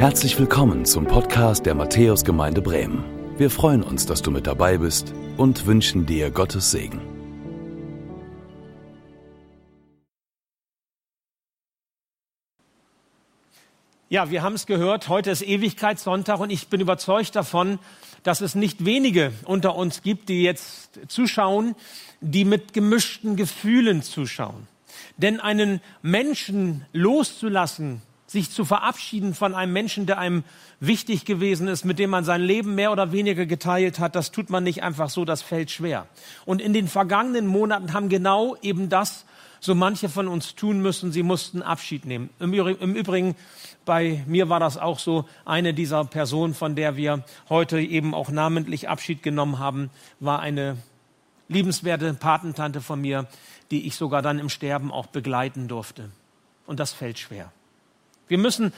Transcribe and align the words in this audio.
Herzlich 0.00 0.38
willkommen 0.38 0.86
zum 0.86 1.04
Podcast 1.04 1.66
der 1.66 1.74
Matthäusgemeinde 1.74 2.62
Bremen. 2.62 3.04
Wir 3.36 3.50
freuen 3.50 3.82
uns, 3.82 4.06
dass 4.06 4.22
du 4.22 4.30
mit 4.30 4.46
dabei 4.46 4.78
bist 4.78 5.12
und 5.36 5.66
wünschen 5.66 6.06
dir 6.06 6.30
Gottes 6.30 6.70
Segen. 6.70 7.02
Ja, 14.08 14.30
wir 14.30 14.42
haben 14.42 14.54
es 14.54 14.64
gehört, 14.64 15.10
heute 15.10 15.30
ist 15.30 15.42
Ewigkeitssonntag 15.42 16.40
und 16.40 16.48
ich 16.48 16.68
bin 16.68 16.80
überzeugt 16.80 17.36
davon, 17.36 17.78
dass 18.22 18.40
es 18.40 18.54
nicht 18.54 18.86
wenige 18.86 19.34
unter 19.44 19.76
uns 19.76 20.00
gibt, 20.00 20.30
die 20.30 20.42
jetzt 20.42 20.98
zuschauen, 21.08 21.74
die 22.22 22.46
mit 22.46 22.72
gemischten 22.72 23.36
Gefühlen 23.36 24.02
zuschauen. 24.02 24.66
Denn 25.18 25.40
einen 25.40 25.82
Menschen 26.00 26.86
loszulassen, 26.94 28.00
sich 28.30 28.52
zu 28.52 28.64
verabschieden 28.64 29.34
von 29.34 29.56
einem 29.56 29.72
Menschen, 29.72 30.06
der 30.06 30.18
einem 30.18 30.44
wichtig 30.78 31.24
gewesen 31.24 31.66
ist, 31.66 31.84
mit 31.84 31.98
dem 31.98 32.10
man 32.10 32.22
sein 32.22 32.40
Leben 32.40 32.76
mehr 32.76 32.92
oder 32.92 33.10
weniger 33.10 33.44
geteilt 33.44 33.98
hat, 33.98 34.14
das 34.14 34.30
tut 34.30 34.50
man 34.50 34.62
nicht 34.62 34.84
einfach 34.84 35.10
so, 35.10 35.24
das 35.24 35.42
fällt 35.42 35.72
schwer. 35.72 36.06
Und 36.44 36.62
in 36.62 36.72
den 36.72 36.86
vergangenen 36.86 37.48
Monaten 37.48 37.92
haben 37.92 38.08
genau 38.08 38.56
eben 38.62 38.88
das 38.88 39.24
so 39.58 39.74
manche 39.74 40.08
von 40.08 40.28
uns 40.28 40.54
tun 40.54 40.80
müssen. 40.80 41.10
Sie 41.10 41.24
mussten 41.24 41.60
Abschied 41.60 42.04
nehmen. 42.04 42.30
Im 42.38 42.52
Übrigen, 42.94 43.34
bei 43.84 44.22
mir 44.28 44.48
war 44.48 44.60
das 44.60 44.78
auch 44.78 45.00
so. 45.00 45.24
Eine 45.44 45.74
dieser 45.74 46.04
Personen, 46.04 46.54
von 46.54 46.76
der 46.76 46.96
wir 46.96 47.24
heute 47.48 47.80
eben 47.80 48.14
auch 48.14 48.30
namentlich 48.30 48.88
Abschied 48.88 49.24
genommen 49.24 49.58
haben, 49.58 49.90
war 50.20 50.38
eine 50.38 50.76
liebenswerte 51.48 52.14
Patentante 52.14 52.80
von 52.80 53.00
mir, 53.00 53.26
die 53.72 53.88
ich 53.88 53.96
sogar 53.96 54.22
dann 54.22 54.38
im 54.38 54.50
Sterben 54.50 54.92
auch 54.92 55.08
begleiten 55.08 55.66
durfte. 55.66 56.10
Und 56.64 56.78
das 56.78 56.92
fällt 56.92 57.18
schwer. 57.18 57.50
Wir 58.30 58.38
müssen 58.38 58.72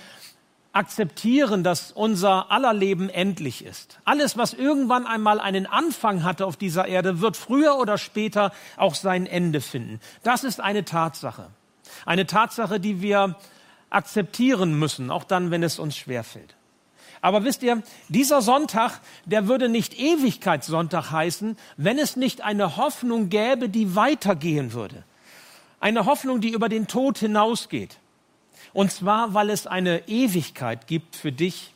akzeptieren, 0.73 1.63
dass 1.63 1.93
unser 1.93 2.51
aller 2.51 2.73
Leben 2.73 3.11
endlich 3.11 3.63
ist. 3.63 4.01
Alles, 4.07 4.39
was 4.39 4.55
irgendwann 4.55 5.07
einmal 5.07 5.41
einen 5.41 5.67
Anfang 5.67 6.25
hatte 6.25 6.47
auf 6.47 6.57
dieser 6.57 6.89
Erde, 6.89 7.21
wird 7.21 7.37
früher 7.37 7.77
oder 7.77 7.99
später 7.99 8.53
auch 8.79 8.95
sein 8.95 9.27
Ende 9.27 9.61
finden. 9.61 10.01
Das 10.23 10.43
ist 10.43 10.61
eine 10.61 10.87
Tatsache. 10.87 11.51
Eine 12.07 12.27
Tatsache, 12.27 12.81
die 12.81 13.03
wir 13.03 13.37
akzeptieren 13.91 14.79
müssen, 14.79 15.11
auch 15.11 15.25
dann, 15.25 15.51
wenn 15.51 15.63
es 15.63 15.79
uns 15.79 15.95
schwerfällt. 15.99 16.57
Aber 17.21 17.45
wisst 17.45 17.63
ihr, 17.63 17.83
dieser 18.09 18.41
Sonntag, 18.41 19.01
der 19.27 19.49
würde 19.49 19.69
nicht 19.69 20.01
Ewigkeitssonntag 20.01 21.11
heißen, 21.11 21.59
wenn 21.77 21.99
es 21.99 22.17
nicht 22.17 22.41
eine 22.41 22.79
Hoffnung 22.79 23.29
gäbe, 23.29 23.69
die 23.69 23.95
weitergehen 23.95 24.73
würde. 24.73 25.05
Eine 25.79 26.07
Hoffnung, 26.07 26.41
die 26.41 26.51
über 26.51 26.71
den 26.71 26.87
Tod 26.87 27.19
hinausgeht. 27.19 27.99
Und 28.73 28.93
zwar, 28.93 29.35
weil 29.35 29.51
es 29.51 29.67
eine 29.67 30.09
Ewigkeit 30.09 30.87
gibt 30.87 31.17
für 31.17 31.33
dich 31.33 31.73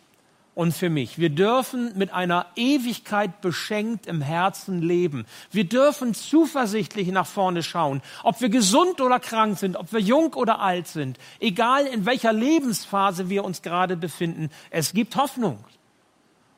und 0.57 0.73
für 0.73 0.89
mich. 0.89 1.19
Wir 1.19 1.29
dürfen 1.29 1.93
mit 1.99 2.15
einer 2.15 2.47
Ewigkeit 2.57 3.43
beschenkt 3.43 4.07
im 4.07 4.23
Herzen 4.23 4.81
leben. 4.81 5.27
Wir 5.51 5.65
dürfen 5.65 6.15
zuversichtlich 6.15 7.09
nach 7.09 7.27
vorne 7.27 7.63
schauen, 7.63 8.01
ob 8.23 8.41
wir 8.41 8.49
gesund 8.49 9.03
oder 9.03 9.21
krank 9.21 9.59
sind, 9.59 9.77
ob 9.77 9.93
wir 9.93 10.01
jung 10.01 10.33
oder 10.33 10.61
alt 10.61 10.89
sind, 10.89 11.19
egal 11.41 11.87
in 11.87 12.07
welcher 12.07 12.33
Lebensphase 12.33 13.29
wir 13.29 13.45
uns 13.45 13.61
gerade 13.61 13.99
befinden. 13.99 14.51
Es 14.71 14.95
gibt 14.95 15.15
Hoffnung. 15.17 15.63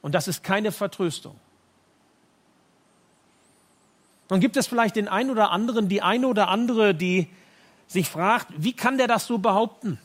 Und 0.00 0.14
das 0.14 0.28
ist 0.28 0.44
keine 0.44 0.70
Vertröstung. 0.70 1.34
Dann 4.28 4.38
gibt 4.38 4.56
es 4.56 4.68
vielleicht 4.68 4.94
den 4.94 5.08
einen 5.08 5.30
oder 5.30 5.50
anderen, 5.50 5.88
die 5.88 6.02
eine 6.02 6.28
oder 6.28 6.48
andere, 6.48 6.94
die 6.94 7.28
sich 7.88 8.08
fragt, 8.08 8.46
wie 8.56 8.74
kann 8.74 8.96
der 8.96 9.08
das 9.08 9.26
so 9.26 9.38
behaupten? 9.38 9.98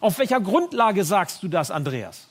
Auf 0.00 0.18
welcher 0.18 0.40
Grundlage 0.40 1.04
sagst 1.04 1.42
du 1.42 1.48
das, 1.48 1.70
Andreas? 1.70 2.28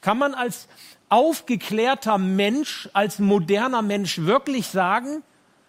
Kann 0.00 0.18
man 0.18 0.34
als 0.34 0.68
aufgeklärter 1.08 2.18
Mensch, 2.18 2.88
als 2.92 3.18
moderner 3.18 3.82
Mensch 3.82 4.18
wirklich 4.18 4.68
sagen, 4.68 5.22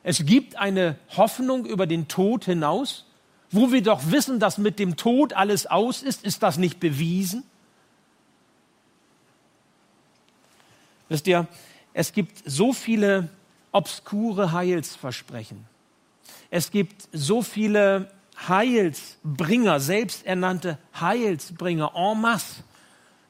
es 0.03 0.25
gibt 0.25 0.55
eine 0.55 0.97
Hoffnung 1.15 1.65
über 1.65 1.85
den 1.85 2.07
Tod 2.07 2.45
hinaus? 2.45 3.05
Wo 3.49 3.71
wir 3.71 3.81
doch 3.81 4.11
wissen, 4.11 4.39
dass 4.39 4.57
mit 4.57 4.79
dem 4.79 4.97
Tod 4.97 5.33
alles 5.33 5.67
aus 5.67 6.03
ist, 6.03 6.23
ist 6.23 6.43
das 6.43 6.57
nicht 6.57 6.79
bewiesen? 6.79 7.43
Wisst 11.09 11.27
ihr, 11.27 11.47
es 11.93 12.11
gibt 12.11 12.41
so 12.45 12.73
viele 12.73 13.29
obskure 13.71 14.51
Heilsversprechen. 14.51 15.65
Es 16.49 16.71
gibt 16.71 17.07
so 17.11 17.41
viele 17.41 18.11
Heilsbringer, 18.47 19.79
selbsternannte 19.79 20.77
Heilsbringer 20.99 21.93
en 21.95 22.21
masse. 22.21 22.63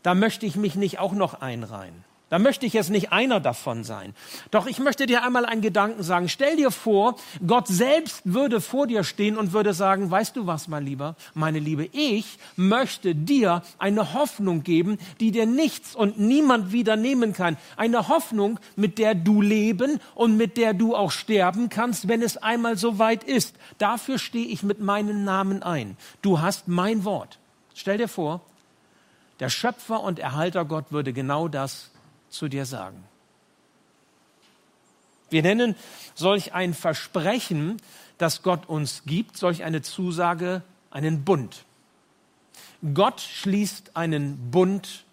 Da 0.04 0.14
möchte 0.14 0.46
ich 0.46 0.56
mich 0.56 0.76
nicht 0.76 1.00
auch 1.00 1.14
noch 1.14 1.42
einreihen. 1.42 2.07
Da 2.30 2.40
möchte 2.40 2.66
ich 2.66 2.74
jetzt 2.74 2.90
nicht 2.90 3.14
einer 3.14 3.40
davon 3.40 3.86
sein. 3.86 4.14
Doch 4.52 4.68
ich 4.68 4.80
möchte 4.80 5.06
dir 5.06 5.24
einmal 5.24 5.46
einen 5.46 5.62
Gedanken 5.62 6.04
sagen. 6.04 6.28
Stell 6.28 6.58
dir 6.58 6.72
vor, 6.72 7.16
Gott 7.46 7.68
selbst 7.70 8.22
würde 8.26 8.60
vor 8.60 8.86
dir 8.86 9.06
stehen 9.06 9.38
und 9.38 9.54
würde 9.54 9.74
sagen, 9.74 10.12
weißt 10.12 10.36
du 10.36 10.46
was, 10.46 10.68
mein 10.68 10.86
Lieber, 10.86 11.16
meine 11.34 11.60
Liebe, 11.60 11.88
ich 11.94 12.38
möchte 12.58 13.16
dir 13.16 13.64
eine 13.78 14.14
Hoffnung 14.14 14.64
geben, 14.64 14.98
die 15.22 15.32
dir 15.32 15.46
nichts 15.46 15.96
und 15.96 16.20
niemand 16.20 16.74
wieder 16.74 16.98
nehmen 16.98 17.32
kann. 17.32 17.56
Eine 17.78 18.10
Hoffnung, 18.10 18.60
mit 18.76 18.98
der 18.98 19.16
du 19.16 19.42
leben 19.42 20.02
und 20.14 20.36
mit 20.36 20.58
der 20.58 20.74
du 20.74 20.98
auch 20.98 21.12
sterben 21.12 21.70
kannst, 21.70 22.10
wenn 22.10 22.22
es 22.22 22.36
einmal 22.36 22.78
so 22.78 23.00
weit 23.00 23.24
ist. 23.24 23.56
Dafür 23.78 24.20
stehe 24.20 24.48
ich 24.48 24.64
mit 24.64 24.82
meinem 24.82 25.24
Namen 25.24 25.64
ein. 25.64 25.96
Du 26.22 26.42
hast 26.42 26.68
mein 26.68 27.06
Wort. 27.06 27.40
Stell 27.74 27.98
dir 27.98 28.10
vor, 28.10 28.42
der 29.40 29.48
Schöpfer 29.50 30.04
und 30.04 30.20
Erhalter 30.20 30.66
Gott 30.66 30.92
würde 30.92 31.14
genau 31.14 31.48
das 31.48 31.92
zu 32.30 32.48
dir 32.48 32.66
sagen. 32.66 33.04
Wir 35.30 35.42
nennen 35.44 35.76
solch 36.16 36.54
ein 36.54 36.74
Versprechen, 36.74 37.82
das 38.18 38.44
Gott 38.44 38.68
uns 38.68 39.04
gibt, 39.06 39.38
solch 39.38 39.64
eine 39.64 39.82
Zusage, 39.82 40.64
einen 40.90 41.24
Bund. 41.24 41.66
Gott 42.94 43.22
schließt 43.22 43.96
einen 43.96 44.52
Bund 44.52 45.06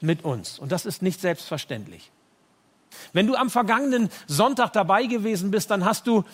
mit 0.00 0.24
uns. 0.24 0.58
Und 0.58 0.72
das 0.72 0.86
ist 0.86 1.02
nicht 1.02 1.20
selbstverständlich. 1.20 2.10
Wenn 3.12 3.26
du 3.26 3.34
am 3.34 3.50
vergangenen 3.50 4.10
Sonntag 4.26 4.72
dabei 4.72 5.04
gewesen 5.04 5.50
bist, 5.50 5.70
dann 5.70 5.84
hast 5.84 6.06
du 6.06 6.24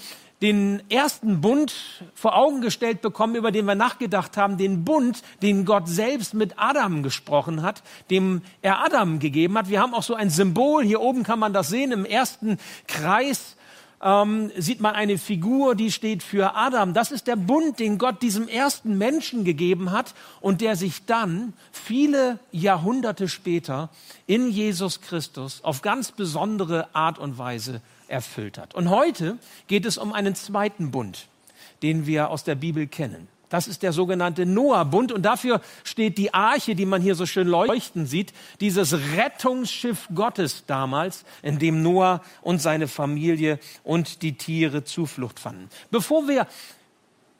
den 0.42 0.82
ersten 0.88 1.40
Bund 1.40 1.74
vor 2.14 2.36
Augen 2.36 2.60
gestellt 2.60 3.00
bekommen, 3.02 3.34
über 3.34 3.50
den 3.50 3.64
wir 3.64 3.74
nachgedacht 3.74 4.36
haben, 4.36 4.56
den 4.56 4.84
Bund, 4.84 5.22
den 5.42 5.64
Gott 5.64 5.88
selbst 5.88 6.34
mit 6.34 6.54
Adam 6.56 7.02
gesprochen 7.02 7.62
hat, 7.62 7.82
dem 8.10 8.42
er 8.62 8.84
Adam 8.84 9.18
gegeben 9.18 9.58
hat. 9.58 9.68
Wir 9.68 9.80
haben 9.80 9.94
auch 9.94 10.02
so 10.02 10.14
ein 10.14 10.30
Symbol, 10.30 10.84
hier 10.84 11.00
oben 11.00 11.24
kann 11.24 11.38
man 11.38 11.52
das 11.52 11.68
sehen, 11.68 11.90
im 11.90 12.04
ersten 12.04 12.58
Kreis 12.86 13.56
ähm, 14.00 14.52
sieht 14.56 14.80
man 14.80 14.94
eine 14.94 15.18
Figur, 15.18 15.74
die 15.74 15.90
steht 15.90 16.22
für 16.22 16.54
Adam. 16.54 16.94
Das 16.94 17.10
ist 17.10 17.26
der 17.26 17.36
Bund, 17.36 17.80
den 17.80 17.98
Gott 17.98 18.22
diesem 18.22 18.46
ersten 18.46 18.96
Menschen 18.96 19.44
gegeben 19.44 19.90
hat 19.90 20.14
und 20.40 20.60
der 20.60 20.76
sich 20.76 21.04
dann 21.04 21.52
viele 21.72 22.38
Jahrhunderte 22.52 23.28
später 23.28 23.88
in 24.26 24.50
Jesus 24.50 25.00
Christus 25.00 25.64
auf 25.64 25.82
ganz 25.82 26.12
besondere 26.12 26.94
Art 26.94 27.18
und 27.18 27.38
Weise 27.38 27.80
erfüllt 28.08 28.58
hat. 28.58 28.74
Und 28.74 28.90
heute 28.90 29.38
geht 29.66 29.86
es 29.86 29.98
um 29.98 30.12
einen 30.12 30.34
zweiten 30.34 30.90
Bund, 30.90 31.28
den 31.82 32.06
wir 32.06 32.30
aus 32.30 32.44
der 32.44 32.54
Bibel 32.54 32.86
kennen. 32.86 33.28
Das 33.48 33.66
ist 33.66 33.82
der 33.82 33.92
sogenannte 33.92 34.44
Noah-Bund 34.44 35.10
und 35.10 35.22
dafür 35.22 35.60
steht 35.82 36.18
die 36.18 36.34
Arche, 36.34 36.74
die 36.74 36.84
man 36.84 37.00
hier 37.00 37.14
so 37.14 37.24
schön 37.24 37.48
leuchten 37.48 38.06
sieht, 38.06 38.34
dieses 38.60 38.92
Rettungsschiff 39.16 40.08
Gottes 40.14 40.64
damals, 40.66 41.24
in 41.42 41.58
dem 41.58 41.82
Noah 41.82 42.22
und 42.42 42.60
seine 42.60 42.88
Familie 42.88 43.58
und 43.84 44.22
die 44.22 44.36
Tiere 44.36 44.84
Zuflucht 44.84 45.40
fanden. 45.40 45.70
Bevor 45.90 46.28
wir 46.28 46.46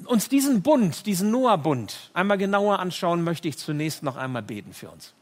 uns 0.06 0.28
diesen 0.28 0.62
Bund, 0.62 1.04
diesen 1.06 1.30
Noah-Bund 1.30 2.10
einmal 2.14 2.38
genauer 2.38 2.78
anschauen, 2.78 3.22
möchte 3.22 3.48
ich 3.48 3.58
zunächst 3.58 4.02
noch 4.02 4.16
einmal 4.16 4.42
beten 4.42 4.72
für 4.72 4.88
uns. 4.88 5.12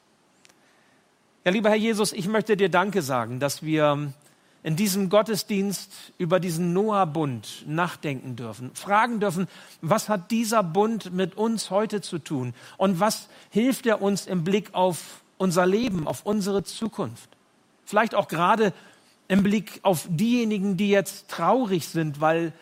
Ja, 1.45 1.51
lieber 1.51 1.71
Herr 1.71 1.77
Jesus, 1.77 2.13
ich 2.13 2.29
möchte 2.29 2.57
dir 2.57 2.69
Danke 2.69 3.03
sagen, 3.03 3.41
dass 3.41 3.63
wir 3.63 4.13
in 4.67 4.75
diesem 4.75 5.11
Gottesdienst 5.11 5.93
über 6.19 6.41
diesen 6.41 6.73
Noah-Bund 6.73 7.67
nachdenken 7.69 8.35
dürfen, 8.35 8.73
fragen 8.75 9.21
dürfen, 9.21 9.47
was 9.81 10.09
hat 10.09 10.33
dieser 10.33 10.65
Bund 10.65 11.13
mit 11.13 11.37
uns 11.37 11.71
heute 11.71 12.01
zu 12.01 12.19
tun 12.19 12.53
und 12.77 12.99
was 12.99 13.29
hilft 13.51 13.87
er 13.87 14.03
uns 14.03 14.27
im 14.27 14.43
Blick 14.43 14.75
auf 14.75 15.23
unser 15.39 15.67
Leben, 15.67 16.09
auf 16.09 16.27
unsere 16.27 16.65
Zukunft. 16.65 17.31
Vielleicht 17.85 18.17
auch 18.17 18.27
gerade 18.27 18.73
im 19.29 19.45
Blick 19.45 19.79
auf 19.83 20.09
diejenigen, 20.11 20.77
die 20.77 20.89
jetzt 20.89 21.29
traurig 21.29 21.87
sind, 21.87 22.21
weil 22.21 22.53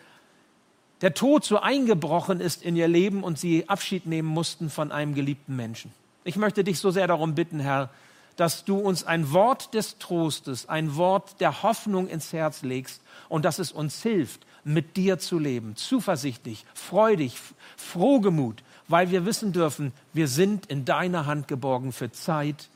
der 1.01 1.15
Tod 1.15 1.43
so 1.43 1.59
eingebrochen 1.59 2.39
ist 2.39 2.61
in 2.61 2.75
ihr 2.75 2.87
Leben 2.87 3.23
und 3.23 3.39
sie 3.39 3.67
Abschied 3.67 4.05
nehmen 4.05 4.27
mussten 4.27 4.69
von 4.69 4.91
einem 4.91 5.15
geliebten 5.15 5.55
Menschen. 5.55 5.91
Ich 6.23 6.35
möchte 6.35 6.63
dich 6.63 6.77
so 6.77 6.91
sehr 6.91 7.07
darum 7.07 7.33
bitten, 7.33 7.59
Herr, 7.59 7.89
dass 8.35 8.65
du 8.65 8.77
uns 8.77 9.03
ein 9.03 9.31
Wort 9.31 9.73
des 9.73 9.97
Trostes, 9.97 10.67
ein 10.67 10.95
Wort 10.95 11.39
der 11.39 11.63
Hoffnung 11.63 12.07
ins 12.07 12.33
Herz 12.33 12.61
legst 12.63 13.01
und 13.29 13.45
dass 13.45 13.59
es 13.59 13.71
uns 13.71 14.01
hilft, 14.01 14.45
mit 14.63 14.97
dir 14.97 15.19
zu 15.19 15.39
leben, 15.39 15.75
zuversichtlich, 15.75 16.65
freudig, 16.73 17.37
frohgemut, 17.77 18.63
weil 18.87 19.11
wir 19.11 19.25
wissen 19.25 19.53
dürfen, 19.53 19.93
wir 20.13 20.27
sind 20.27 20.65
in 20.65 20.85
deiner 20.85 21.25
Hand 21.25 21.47
geborgen 21.47 21.91
für 21.91 22.11
Zeit 22.11 22.69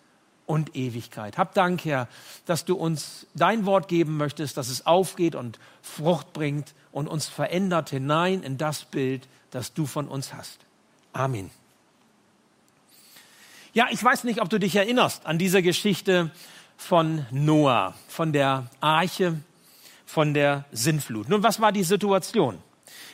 und 0.46 0.76
Ewigkeit. 0.76 1.38
Hab 1.38 1.54
Dank, 1.54 1.86
Herr, 1.86 2.08
dass 2.46 2.66
du 2.66 2.76
uns 2.76 3.28
dein 3.36 3.66
Wort 3.66 3.88
geben 3.88 4.18
möchtest, 4.18 4.58
dass 4.58 4.70
es 4.70 4.86
aufgeht 4.86 5.36
und 5.36 5.60
Frucht 5.82 6.34
bringt 6.34 6.74
und 6.92 7.08
uns 7.08 7.28
verändert 7.28 7.90
hinein 7.90 8.44
in 8.44 8.58
das 8.58 8.86
Bild, 8.86 9.28
das 9.52 9.74
du 9.74 9.86
von 9.86 10.08
uns 10.08 10.34
hast. 10.34 10.60
Amen. 11.14 11.52
Ja, 13.74 13.88
ich 13.92 14.04
weiß 14.04 14.24
nicht, 14.24 14.42
ob 14.42 14.50
du 14.50 14.60
dich 14.60 14.76
erinnerst 14.76 15.28
an 15.28 15.38
diese 15.38 15.62
Geschichte 15.62 16.32
von 16.76 17.26
Noah, 17.30 17.94
von 18.08 18.34
der 18.34 18.66
Arche, 18.82 19.38
von 20.08 20.34
der 20.34 20.66
Sintflut. 20.72 21.30
Nun, 21.30 21.44
was 21.44 21.62
war 21.62 21.72
die 21.72 21.84
Situation? 21.84 22.58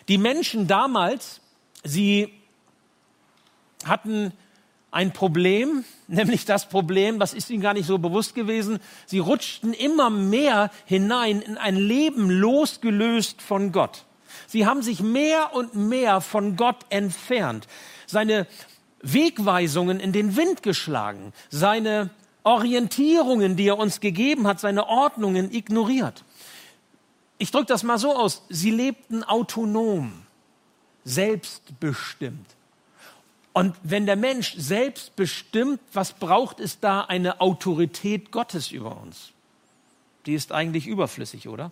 Die 0.08 0.18
Menschen 0.18 0.66
damals, 0.68 1.42
sie 1.84 2.32
hatten 3.84 4.32
ein 4.92 5.12
Problem, 5.12 5.84
nämlich 6.08 6.46
das 6.46 6.70
Problem, 6.70 7.20
das 7.20 7.34
ist 7.34 7.50
ihnen 7.50 7.62
gar 7.62 7.74
nicht 7.74 7.88
so 7.88 7.98
bewusst 7.98 8.34
gewesen, 8.34 8.80
sie 9.06 9.20
rutschten 9.20 9.74
immer 9.74 10.10
mehr 10.10 10.72
hinein 10.86 11.42
in 11.42 11.58
ein 11.58 11.76
Leben 11.76 12.30
losgelöst 12.30 13.42
von 13.42 13.74
Gott. 13.74 14.06
Sie 14.48 14.66
haben 14.66 14.82
sich 14.82 15.02
mehr 15.02 15.54
und 15.54 15.76
mehr 15.76 16.22
von 16.22 16.56
Gott 16.56 16.86
entfernt, 16.90 17.68
seine 18.06 18.48
Wegweisungen 19.14 20.00
in 20.00 20.12
den 20.12 20.36
Wind 20.36 20.64
geschlagen, 20.64 21.32
seine 21.50 22.10
Orientierungen, 22.44 23.56
die 23.56 23.68
er 23.68 23.78
uns 23.78 24.00
gegeben 24.00 24.48
hat, 24.48 24.60
seine 24.60 24.88
Ordnungen 24.88 25.54
ignoriert. 25.54 26.24
Ich 27.38 27.52
drücke 27.52 27.68
das 27.68 27.84
mal 27.84 27.98
so 27.98 28.16
aus, 28.16 28.44
sie 28.50 28.72
lebten 28.72 29.24
autonom, 29.24 30.14
selbstbestimmt. 31.04 32.48
Und 33.54 33.76
wenn 33.84 34.06
der 34.06 34.16
Mensch 34.16 34.56
selbst 34.58 35.16
bestimmt, 35.16 35.80
was 35.94 36.14
braucht 36.14 36.60
es 36.60 36.80
da 36.80 37.02
eine 37.02 37.42
Autorität 37.42 38.32
Gottes 38.32 38.72
über 38.72 38.98
uns? 39.02 39.32
Die 40.26 40.34
ist 40.34 40.52
eigentlich 40.52 40.88
überflüssig, 40.88 41.48
oder? 41.48 41.72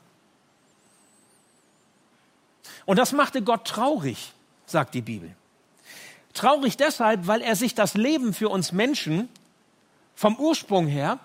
Und 2.85 2.99
das 2.99 3.11
machte 3.11 3.41
Gott 3.41 3.65
traurig, 3.65 4.33
sagt 4.65 4.93
die 4.93 5.01
Bibel. 5.01 5.35
Traurig 6.33 6.77
deshalb, 6.77 7.27
weil 7.27 7.41
er 7.41 7.55
sich 7.55 7.75
das 7.75 7.93
Leben 7.93 8.33
für 8.33 8.49
uns 8.49 8.71
Menschen 8.71 9.29
vom 10.15 10.35
Ursprung 10.37 10.87
her, 10.87 11.19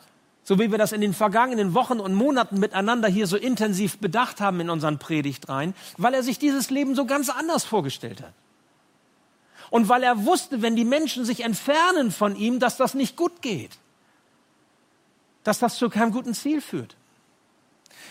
so 0.44 0.58
wie 0.58 0.70
wir 0.70 0.78
das 0.78 0.92
in 0.92 1.00
den 1.00 1.14
vergangenen 1.14 1.74
Wochen 1.74 2.00
und 2.00 2.14
Monaten 2.14 2.58
miteinander 2.58 3.08
hier 3.08 3.26
so 3.26 3.36
intensiv 3.36 3.98
bedacht 3.98 4.40
haben 4.40 4.60
in 4.60 4.70
unseren 4.70 4.98
Predigtreihen, 4.98 5.74
weil 5.96 6.14
er 6.14 6.22
sich 6.22 6.38
dieses 6.38 6.70
Leben 6.70 6.94
so 6.94 7.04
ganz 7.04 7.28
anders 7.28 7.64
vorgestellt 7.64 8.22
hat. 8.22 8.32
Und 9.70 9.88
weil 9.88 10.02
er 10.02 10.24
wusste, 10.24 10.62
wenn 10.62 10.76
die 10.76 10.84
Menschen 10.86 11.24
sich 11.24 11.44
entfernen 11.44 12.10
von 12.10 12.36
ihm, 12.36 12.58
dass 12.58 12.76
das 12.76 12.94
nicht 12.94 13.16
gut 13.16 13.42
geht. 13.42 13.76
Dass 15.44 15.58
das 15.58 15.76
zu 15.76 15.90
keinem 15.90 16.12
guten 16.12 16.34
Ziel 16.34 16.62
führt. 16.62 16.96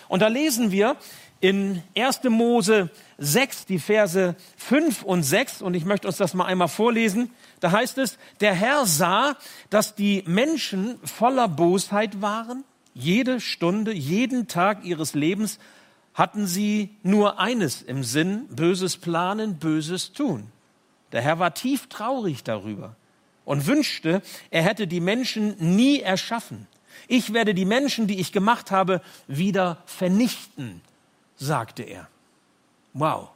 Und 0.07 0.21
da 0.21 0.27
lesen 0.27 0.71
wir 0.71 0.95
in 1.39 1.83
1. 1.95 2.23
Mose 2.29 2.89
6, 3.17 3.65
die 3.65 3.79
Verse 3.79 4.35
5 4.57 5.03
und 5.03 5.23
6, 5.23 5.61
und 5.61 5.73
ich 5.73 5.85
möchte 5.85 6.07
uns 6.07 6.17
das 6.17 6.33
mal 6.33 6.45
einmal 6.45 6.67
vorlesen. 6.67 7.31
Da 7.59 7.71
heißt 7.71 7.97
es, 7.97 8.17
der 8.39 8.53
Herr 8.53 8.85
sah, 8.85 9.35
dass 9.69 9.95
die 9.95 10.23
Menschen 10.25 10.99
voller 11.03 11.47
Bosheit 11.47 12.21
waren. 12.21 12.63
Jede 12.93 13.39
Stunde, 13.39 13.93
jeden 13.93 14.47
Tag 14.47 14.83
ihres 14.83 15.13
Lebens 15.13 15.59
hatten 16.13 16.47
sie 16.47 16.89
nur 17.03 17.39
eines 17.39 17.83
im 17.83 18.03
Sinn, 18.03 18.47
böses 18.49 18.97
planen, 18.97 19.59
böses 19.59 20.13
tun. 20.13 20.47
Der 21.11 21.21
Herr 21.21 21.37
war 21.37 21.53
tief 21.53 21.87
traurig 21.87 22.43
darüber 22.43 22.95
und 23.45 23.67
wünschte, 23.67 24.21
er 24.49 24.63
hätte 24.63 24.87
die 24.87 24.99
Menschen 24.99 25.55
nie 25.59 26.01
erschaffen. 26.01 26.67
Ich 27.07 27.33
werde 27.33 27.53
die 27.53 27.65
Menschen, 27.65 28.07
die 28.07 28.19
ich 28.19 28.31
gemacht 28.31 28.71
habe, 28.71 29.01
wieder 29.27 29.77
vernichten, 29.85 30.81
sagte 31.37 31.83
er. 31.83 32.07
Wow. 32.93 33.29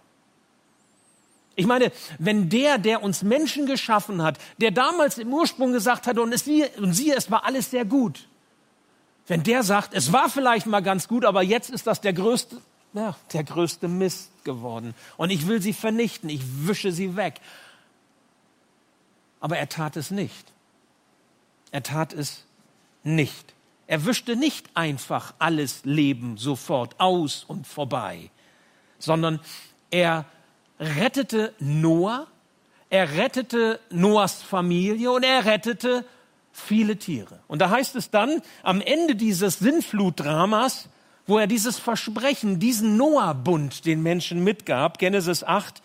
Ich 1.56 1.66
meine, 1.66 1.92
wenn 2.18 2.50
der, 2.50 2.78
der 2.78 3.04
uns 3.04 3.24
Menschen 3.24 3.66
geschaffen 3.66 4.22
hat, 4.22 4.40
der 4.58 4.72
damals 4.72 5.18
im 5.18 5.34
Ursprung 5.34 5.74
gesagt 5.74 6.08
hat, 6.08 6.18
und, 6.18 6.34
es, 6.34 6.48
und 6.48 6.94
siehe, 6.94 7.16
es 7.16 7.30
war 7.30 7.46
alles 7.46 7.70
sehr 7.70 7.86
gut, 7.86 8.28
wenn 9.28 9.44
der 9.44 9.64
sagt, 9.64 9.94
es 9.94 10.12
war 10.12 10.30
vielleicht 10.30 10.66
mal 10.66 10.82
ganz 10.82 11.08
gut, 11.08 11.26
aber 11.26 11.44
jetzt 11.44 11.70
ist 11.70 11.88
das 11.88 12.02
der 12.02 12.14
größte, 12.14 12.62
ja, 12.94 13.16
der 13.32 13.44
größte 13.44 13.88
Mist 13.88 14.32
geworden. 14.44 14.94
Und 15.18 15.30
ich 15.30 15.48
will 15.48 15.62
sie 15.62 15.74
vernichten, 15.74 16.30
ich 16.30 16.42
wische 16.68 16.92
sie 16.92 17.16
weg. 17.16 17.40
Aber 19.40 19.58
er 19.58 19.70
tat 19.70 19.96
es 19.96 20.12
nicht. 20.12 20.52
Er 21.72 21.84
tat 21.84 22.14
es 22.14 22.44
nicht. 23.04 23.54
Er 23.92 24.06
wischte 24.06 24.38
nicht 24.38 24.70
einfach 24.74 25.34
alles 25.38 25.82
Leben 25.84 26.38
sofort 26.38 26.98
aus 26.98 27.44
und 27.46 27.68
vorbei, 27.68 28.32
sondern 29.00 29.42
er 29.90 30.24
rettete 30.80 31.54
Noah, 31.60 32.28
er 32.90 33.18
rettete 33.18 33.82
Noahs 33.90 34.44
Familie 34.44 35.12
und 35.12 35.24
er 35.24 35.44
rettete 35.44 36.06
viele 36.54 36.96
Tiere. 36.96 37.40
Und 37.50 37.60
da 37.60 37.70
heißt 37.70 37.98
es 37.98 38.10
dann 38.10 38.42
am 38.64 38.80
Ende 38.80 39.16
dieses 39.16 39.60
Sinnflutdramas, 39.60 40.88
wo 41.28 41.38
er 41.38 41.48
dieses 41.48 41.78
Versprechen, 41.78 42.60
diesen 42.60 42.96
Noah-Bund 42.96 43.86
den 43.86 44.02
Menschen 44.02 44.42
mitgab, 44.42 45.00
Genesis 45.00 45.44
8, 45.44 45.82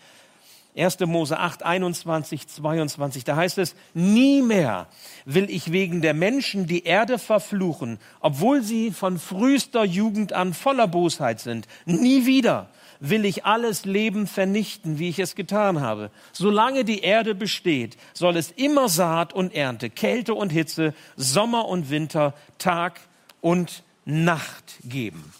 1. 0.77 0.99
Mose 1.01 1.37
8, 1.37 1.63
21, 1.63 2.47
22, 2.47 3.23
da 3.23 3.35
heißt 3.35 3.57
es, 3.57 3.75
nie 3.93 4.41
mehr 4.41 4.87
will 5.25 5.49
ich 5.49 5.71
wegen 5.71 6.01
der 6.01 6.13
Menschen 6.13 6.67
die 6.67 6.83
Erde 6.83 7.17
verfluchen, 7.17 7.99
obwohl 8.19 8.61
sie 8.61 8.91
von 8.91 9.19
frühester 9.19 9.83
Jugend 9.83 10.33
an 10.33 10.53
voller 10.53 10.87
Bosheit 10.87 11.39
sind. 11.39 11.67
Nie 11.85 12.25
wieder 12.25 12.69
will 12.99 13.25
ich 13.25 13.45
alles 13.45 13.85
Leben 13.85 14.27
vernichten, 14.27 14.99
wie 14.99 15.09
ich 15.09 15.19
es 15.19 15.35
getan 15.35 15.81
habe. 15.81 16.11
Solange 16.31 16.83
die 16.83 16.99
Erde 16.99 17.35
besteht, 17.35 17.97
soll 18.13 18.37
es 18.37 18.51
immer 18.51 18.89
Saat 18.89 19.33
und 19.33 19.53
Ernte, 19.53 19.89
Kälte 19.89 20.33
und 20.33 20.51
Hitze, 20.51 20.93
Sommer 21.15 21.67
und 21.67 21.89
Winter, 21.89 22.33
Tag 22.57 22.99
und 23.41 23.83
Nacht 24.05 24.79
geben. 24.83 25.31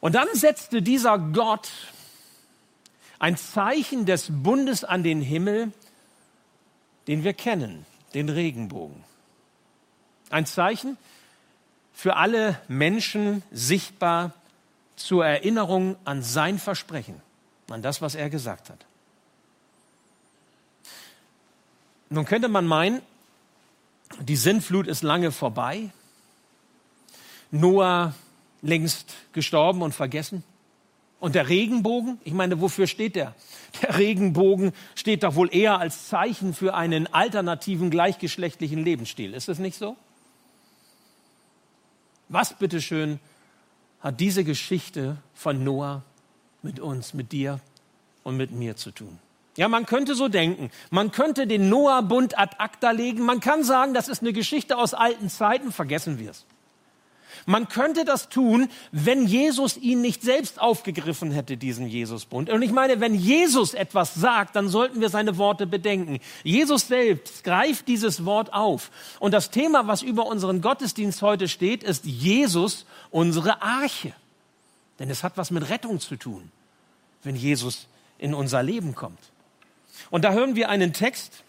Und 0.00 0.14
dann 0.14 0.28
setzte 0.32 0.82
dieser 0.82 1.18
Gott 1.18 1.70
ein 3.22 3.36
Zeichen 3.36 4.04
des 4.04 4.26
Bundes 4.30 4.82
an 4.82 5.04
den 5.04 5.22
Himmel, 5.22 5.70
den 7.06 7.22
wir 7.22 7.34
kennen, 7.34 7.86
den 8.14 8.28
Regenbogen. 8.28 9.04
Ein 10.30 10.44
Zeichen 10.44 10.98
für 11.92 12.16
alle 12.16 12.60
Menschen 12.66 13.44
sichtbar 13.52 14.32
zur 14.96 15.24
Erinnerung 15.24 15.94
an 16.04 16.24
sein 16.24 16.58
Versprechen, 16.58 17.22
an 17.70 17.80
das, 17.80 18.02
was 18.02 18.16
er 18.16 18.28
gesagt 18.28 18.70
hat. 18.70 18.84
Nun 22.08 22.24
könnte 22.24 22.48
man 22.48 22.66
meinen, 22.66 23.02
die 24.18 24.36
Sintflut 24.36 24.88
ist 24.88 25.04
lange 25.04 25.30
vorbei, 25.30 25.90
Noah 27.52 28.14
längst 28.62 29.14
gestorben 29.32 29.82
und 29.82 29.94
vergessen. 29.94 30.42
Und 31.22 31.36
der 31.36 31.48
Regenbogen, 31.48 32.18
ich 32.24 32.32
meine, 32.32 32.60
wofür 32.60 32.88
steht 32.88 33.14
der? 33.14 33.36
Der 33.80 33.96
Regenbogen 33.96 34.72
steht 34.96 35.22
doch 35.22 35.36
wohl 35.36 35.54
eher 35.54 35.78
als 35.78 36.08
Zeichen 36.08 36.52
für 36.52 36.74
einen 36.74 37.06
alternativen 37.14 37.90
gleichgeschlechtlichen 37.90 38.82
Lebensstil. 38.82 39.32
Ist 39.32 39.48
es 39.48 39.60
nicht 39.60 39.78
so? 39.78 39.96
Was 42.28 42.58
bitteschön 42.58 43.20
hat 44.00 44.18
diese 44.18 44.42
Geschichte 44.42 45.16
von 45.32 45.62
Noah 45.62 46.02
mit 46.60 46.80
uns, 46.80 47.14
mit 47.14 47.30
dir 47.30 47.60
und 48.24 48.36
mit 48.36 48.50
mir 48.50 48.74
zu 48.74 48.90
tun? 48.90 49.20
Ja, 49.56 49.68
man 49.68 49.86
könnte 49.86 50.16
so 50.16 50.26
denken. 50.26 50.72
Man 50.90 51.12
könnte 51.12 51.46
den 51.46 51.68
Noah-Bund 51.68 52.36
ad 52.36 52.56
acta 52.58 52.90
legen. 52.90 53.24
Man 53.24 53.38
kann 53.38 53.62
sagen, 53.62 53.94
das 53.94 54.08
ist 54.08 54.22
eine 54.22 54.32
Geschichte 54.32 54.76
aus 54.76 54.92
alten 54.92 55.30
Zeiten. 55.30 55.70
Vergessen 55.70 56.18
wir 56.18 56.32
es. 56.32 56.44
Man 57.46 57.68
könnte 57.68 58.04
das 58.04 58.28
tun, 58.28 58.68
wenn 58.92 59.26
Jesus 59.26 59.76
ihn 59.76 60.00
nicht 60.00 60.22
selbst 60.22 60.60
aufgegriffen 60.60 61.30
hätte, 61.30 61.56
diesen 61.56 61.86
Jesusbund. 61.86 62.50
Und 62.50 62.62
ich 62.62 62.72
meine, 62.72 63.00
wenn 63.00 63.14
Jesus 63.14 63.74
etwas 63.74 64.14
sagt, 64.14 64.56
dann 64.56 64.68
sollten 64.68 65.00
wir 65.00 65.08
seine 65.08 65.38
Worte 65.38 65.66
bedenken. 65.66 66.20
Jesus 66.44 66.88
selbst 66.88 67.44
greift 67.44 67.88
dieses 67.88 68.24
Wort 68.24 68.52
auf. 68.52 68.90
Und 69.18 69.32
das 69.32 69.50
Thema, 69.50 69.86
was 69.86 70.02
über 70.02 70.26
unseren 70.26 70.60
Gottesdienst 70.60 71.22
heute 71.22 71.48
steht, 71.48 71.82
ist 71.82 72.04
Jesus, 72.04 72.86
unsere 73.10 73.62
Arche. 73.62 74.12
Denn 74.98 75.10
es 75.10 75.24
hat 75.24 75.36
was 75.36 75.50
mit 75.50 75.68
Rettung 75.68 76.00
zu 76.00 76.16
tun, 76.16 76.50
wenn 77.24 77.36
Jesus 77.36 77.86
in 78.18 78.34
unser 78.34 78.62
Leben 78.62 78.94
kommt. 78.94 79.18
Und 80.10 80.24
da 80.24 80.32
hören 80.32 80.54
wir 80.54 80.68
einen 80.68 80.92
Text, 80.92 81.42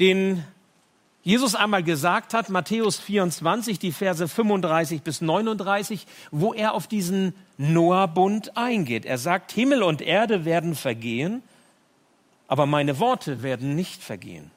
den 0.00 0.44
Jesus 1.22 1.54
einmal 1.54 1.82
gesagt 1.82 2.32
hat, 2.32 2.48
Matthäus 2.48 2.98
24, 2.98 3.78
die 3.78 3.92
Verse 3.92 4.26
35 4.26 5.02
bis 5.02 5.20
39, 5.20 6.06
wo 6.30 6.54
er 6.54 6.72
auf 6.72 6.86
diesen 6.86 7.34
Noah-Bund 7.58 8.56
eingeht. 8.56 9.04
Er 9.04 9.18
sagt, 9.18 9.52
Himmel 9.52 9.82
und 9.82 10.00
Erde 10.00 10.46
werden 10.46 10.74
vergehen, 10.74 11.42
aber 12.48 12.64
meine 12.64 12.98
Worte 12.98 13.42
werden 13.42 13.74
nicht 13.74 14.02
vergehen. 14.02 14.50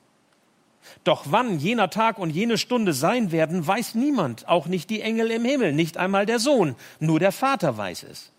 Doch 1.04 1.26
wann 1.30 1.60
jener 1.60 1.90
Tag 1.90 2.18
und 2.18 2.30
jene 2.30 2.58
Stunde 2.58 2.94
sein 2.94 3.32
werden, 3.32 3.66
weiß 3.66 3.96
niemand, 3.96 4.48
auch 4.48 4.68
nicht 4.68 4.90
die 4.90 5.02
Engel 5.02 5.32
im 5.32 5.46
Himmel, 5.46 5.74
nicht 5.74 5.98
einmal 5.98 6.26
der 6.26 6.40
Sohn, 6.40 6.76
nur 7.00 7.20
der 7.20 7.32
Vater 7.32 7.78
weiß 7.78 8.04
es. 8.04 8.33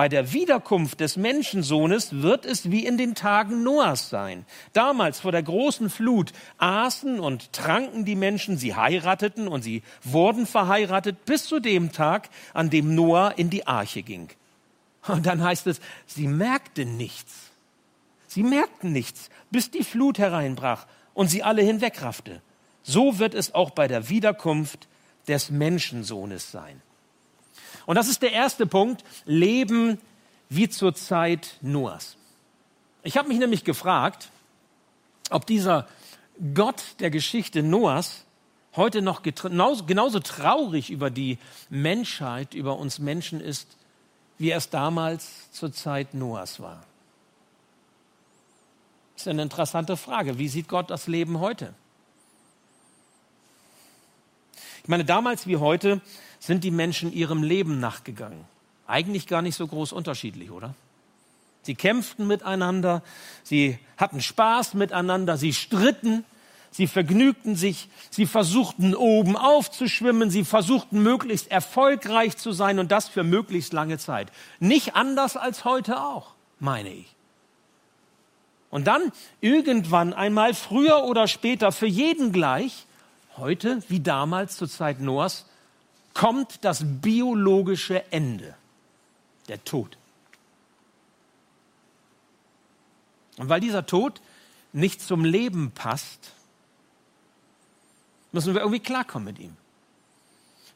Bei 0.00 0.08
der 0.08 0.32
Wiederkunft 0.32 1.00
des 1.00 1.18
Menschensohnes 1.18 2.22
wird 2.22 2.46
es 2.46 2.70
wie 2.70 2.86
in 2.86 2.96
den 2.96 3.14
Tagen 3.14 3.62
Noahs 3.62 4.08
sein. 4.08 4.46
Damals 4.72 5.20
vor 5.20 5.30
der 5.30 5.42
großen 5.42 5.90
Flut 5.90 6.32
aßen 6.56 7.20
und 7.20 7.52
tranken 7.52 8.06
die 8.06 8.14
Menschen, 8.14 8.56
sie 8.56 8.74
heirateten 8.74 9.46
und 9.46 9.60
sie 9.60 9.82
wurden 10.02 10.46
verheiratet 10.46 11.26
bis 11.26 11.44
zu 11.44 11.60
dem 11.60 11.92
Tag, 11.92 12.30
an 12.54 12.70
dem 12.70 12.94
Noah 12.94 13.34
in 13.36 13.50
die 13.50 13.66
Arche 13.66 14.02
ging. 14.02 14.30
Und 15.06 15.26
dann 15.26 15.44
heißt 15.44 15.66
es, 15.66 15.82
sie 16.06 16.28
merkten 16.28 16.96
nichts. 16.96 17.50
Sie 18.26 18.42
merkten 18.42 18.92
nichts, 18.92 19.28
bis 19.50 19.70
die 19.70 19.84
Flut 19.84 20.18
hereinbrach 20.18 20.86
und 21.12 21.28
sie 21.28 21.42
alle 21.42 21.60
hinwegraffte. 21.60 22.40
So 22.82 23.18
wird 23.18 23.34
es 23.34 23.54
auch 23.54 23.68
bei 23.68 23.86
der 23.86 24.08
Wiederkunft 24.08 24.88
des 25.28 25.50
Menschensohnes 25.50 26.50
sein. 26.50 26.80
Und 27.86 27.96
das 27.96 28.08
ist 28.08 28.22
der 28.22 28.32
erste 28.32 28.66
Punkt, 28.66 29.04
Leben 29.24 29.98
wie 30.48 30.68
zur 30.68 30.94
Zeit 30.94 31.56
Noahs. 31.60 32.16
Ich 33.02 33.16
habe 33.16 33.28
mich 33.28 33.38
nämlich 33.38 33.64
gefragt, 33.64 34.30
ob 35.30 35.46
dieser 35.46 35.88
Gott 36.54 36.82
der 37.00 37.10
Geschichte 37.10 37.62
Noahs 37.62 38.24
heute 38.76 39.02
noch 39.02 39.22
genauso 39.22 40.20
traurig 40.20 40.90
über 40.90 41.10
die 41.10 41.38
Menschheit, 41.68 42.54
über 42.54 42.78
uns 42.78 42.98
Menschen 42.98 43.40
ist, 43.40 43.76
wie 44.38 44.50
er 44.50 44.58
es 44.58 44.70
damals 44.70 45.50
zur 45.50 45.72
Zeit 45.72 46.14
Noahs 46.14 46.60
war. 46.60 46.82
Das 49.14 49.22
ist 49.22 49.28
eine 49.28 49.42
interessante 49.42 49.96
Frage. 49.96 50.38
Wie 50.38 50.48
sieht 50.48 50.68
Gott 50.68 50.90
das 50.90 51.06
Leben 51.06 51.40
heute? 51.40 51.74
Ich 54.82 54.88
meine, 54.88 55.04
damals 55.04 55.46
wie 55.46 55.58
heute 55.58 56.00
sind 56.40 56.64
die 56.64 56.70
Menschen 56.70 57.12
ihrem 57.12 57.44
Leben 57.44 57.78
nachgegangen. 57.78 58.44
Eigentlich 58.86 59.28
gar 59.28 59.42
nicht 59.42 59.54
so 59.54 59.66
groß 59.66 59.92
unterschiedlich, 59.92 60.50
oder? 60.50 60.74
Sie 61.62 61.74
kämpften 61.74 62.26
miteinander, 62.26 63.02
sie 63.44 63.78
hatten 63.98 64.20
Spaß 64.20 64.74
miteinander, 64.74 65.36
sie 65.36 65.52
stritten, 65.52 66.24
sie 66.70 66.86
vergnügten 66.86 67.54
sich, 67.54 67.88
sie 68.10 68.26
versuchten 68.26 68.94
oben 68.94 69.36
aufzuschwimmen, 69.36 70.30
sie 70.30 70.44
versuchten 70.44 71.02
möglichst 71.02 71.50
erfolgreich 71.50 72.38
zu 72.38 72.52
sein 72.52 72.78
und 72.78 72.90
das 72.90 73.08
für 73.08 73.24
möglichst 73.24 73.74
lange 73.74 73.98
Zeit. 73.98 74.32
Nicht 74.58 74.96
anders 74.96 75.36
als 75.36 75.64
heute 75.66 76.00
auch, 76.00 76.32
meine 76.58 76.88
ich. 76.88 77.14
Und 78.70 78.86
dann 78.86 79.12
irgendwann 79.40 80.14
einmal, 80.14 80.54
früher 80.54 81.04
oder 81.04 81.28
später, 81.28 81.72
für 81.72 81.88
jeden 81.88 82.32
gleich, 82.32 82.86
heute 83.36 83.82
wie 83.88 84.00
damals 84.00 84.56
zur 84.56 84.68
Zeit 84.68 85.00
Noahs, 85.00 85.44
kommt 86.14 86.64
das 86.64 86.82
biologische 86.84 88.10
Ende, 88.12 88.54
der 89.48 89.62
Tod. 89.64 89.96
Und 93.36 93.48
weil 93.48 93.60
dieser 93.60 93.86
Tod 93.86 94.20
nicht 94.72 95.00
zum 95.00 95.24
Leben 95.24 95.70
passt, 95.70 96.32
müssen 98.32 98.54
wir 98.54 98.60
irgendwie 98.60 98.80
klarkommen 98.80 99.26
mit 99.26 99.38
ihm. 99.38 99.56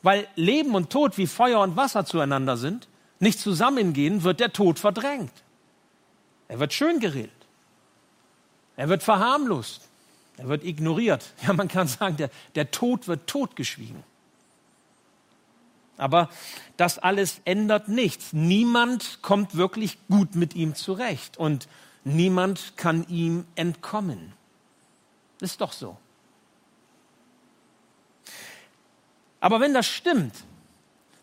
Weil 0.02 0.26
Leben 0.34 0.74
und 0.74 0.90
Tod 0.90 1.18
wie 1.18 1.26
Feuer 1.26 1.60
und 1.60 1.76
Wasser 1.76 2.04
zueinander 2.04 2.56
sind, 2.56 2.88
nicht 3.20 3.38
zusammengehen, 3.38 4.22
wird 4.22 4.40
der 4.40 4.52
Tod 4.52 4.78
verdrängt. 4.78 5.32
Er 6.48 6.60
wird 6.60 6.72
schön 6.72 7.00
geredet. 7.00 7.30
Er 8.76 8.88
wird 8.88 9.02
verharmlost. 9.02 9.88
Er 10.36 10.48
wird 10.48 10.64
ignoriert. 10.64 11.32
Ja, 11.46 11.52
man 11.52 11.68
kann 11.68 11.88
sagen, 11.88 12.16
der, 12.16 12.30
der 12.54 12.70
Tod 12.70 13.08
wird 13.08 13.26
totgeschwiegen. 13.26 14.02
Aber 15.96 16.28
das 16.76 16.98
alles 16.98 17.40
ändert 17.44 17.88
nichts. 17.88 18.32
Niemand 18.32 19.22
kommt 19.22 19.56
wirklich 19.56 19.98
gut 20.08 20.34
mit 20.34 20.54
ihm 20.54 20.74
zurecht 20.74 21.36
und 21.36 21.68
niemand 22.04 22.76
kann 22.76 23.06
ihm 23.08 23.44
entkommen. 23.54 24.32
Ist 25.40 25.60
doch 25.60 25.72
so. 25.72 25.96
Aber 29.40 29.60
wenn 29.60 29.74
das 29.74 29.86
stimmt, 29.86 30.34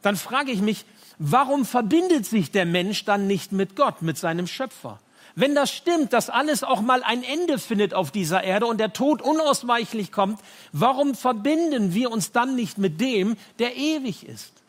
dann 0.01 0.15
frage 0.15 0.51
ich 0.51 0.61
mich, 0.61 0.85
warum 1.17 1.65
verbindet 1.65 2.25
sich 2.25 2.51
der 2.51 2.65
Mensch 2.65 3.03
dann 3.03 3.27
nicht 3.27 3.51
mit 3.51 3.75
Gott, 3.75 4.01
mit 4.01 4.17
seinem 4.17 4.47
Schöpfer? 4.47 4.99
Wenn 5.35 5.55
das 5.55 5.71
stimmt, 5.71 6.13
dass 6.13 6.29
alles 6.29 6.63
auch 6.63 6.81
mal 6.81 7.03
ein 7.03 7.23
Ende 7.23 7.57
findet 7.57 7.93
auf 7.93 8.11
dieser 8.11 8.43
Erde 8.43 8.65
und 8.65 8.79
der 8.79 8.93
Tod 8.93 9.21
unausweichlich 9.21 10.11
kommt, 10.11 10.39
warum 10.71 11.15
verbinden 11.15 11.93
wir 11.93 12.11
uns 12.11 12.31
dann 12.31 12.55
nicht 12.55 12.77
mit 12.77 12.99
dem, 12.99 13.37
der 13.59 13.75
ewig 13.77 14.27
ist? 14.27 14.60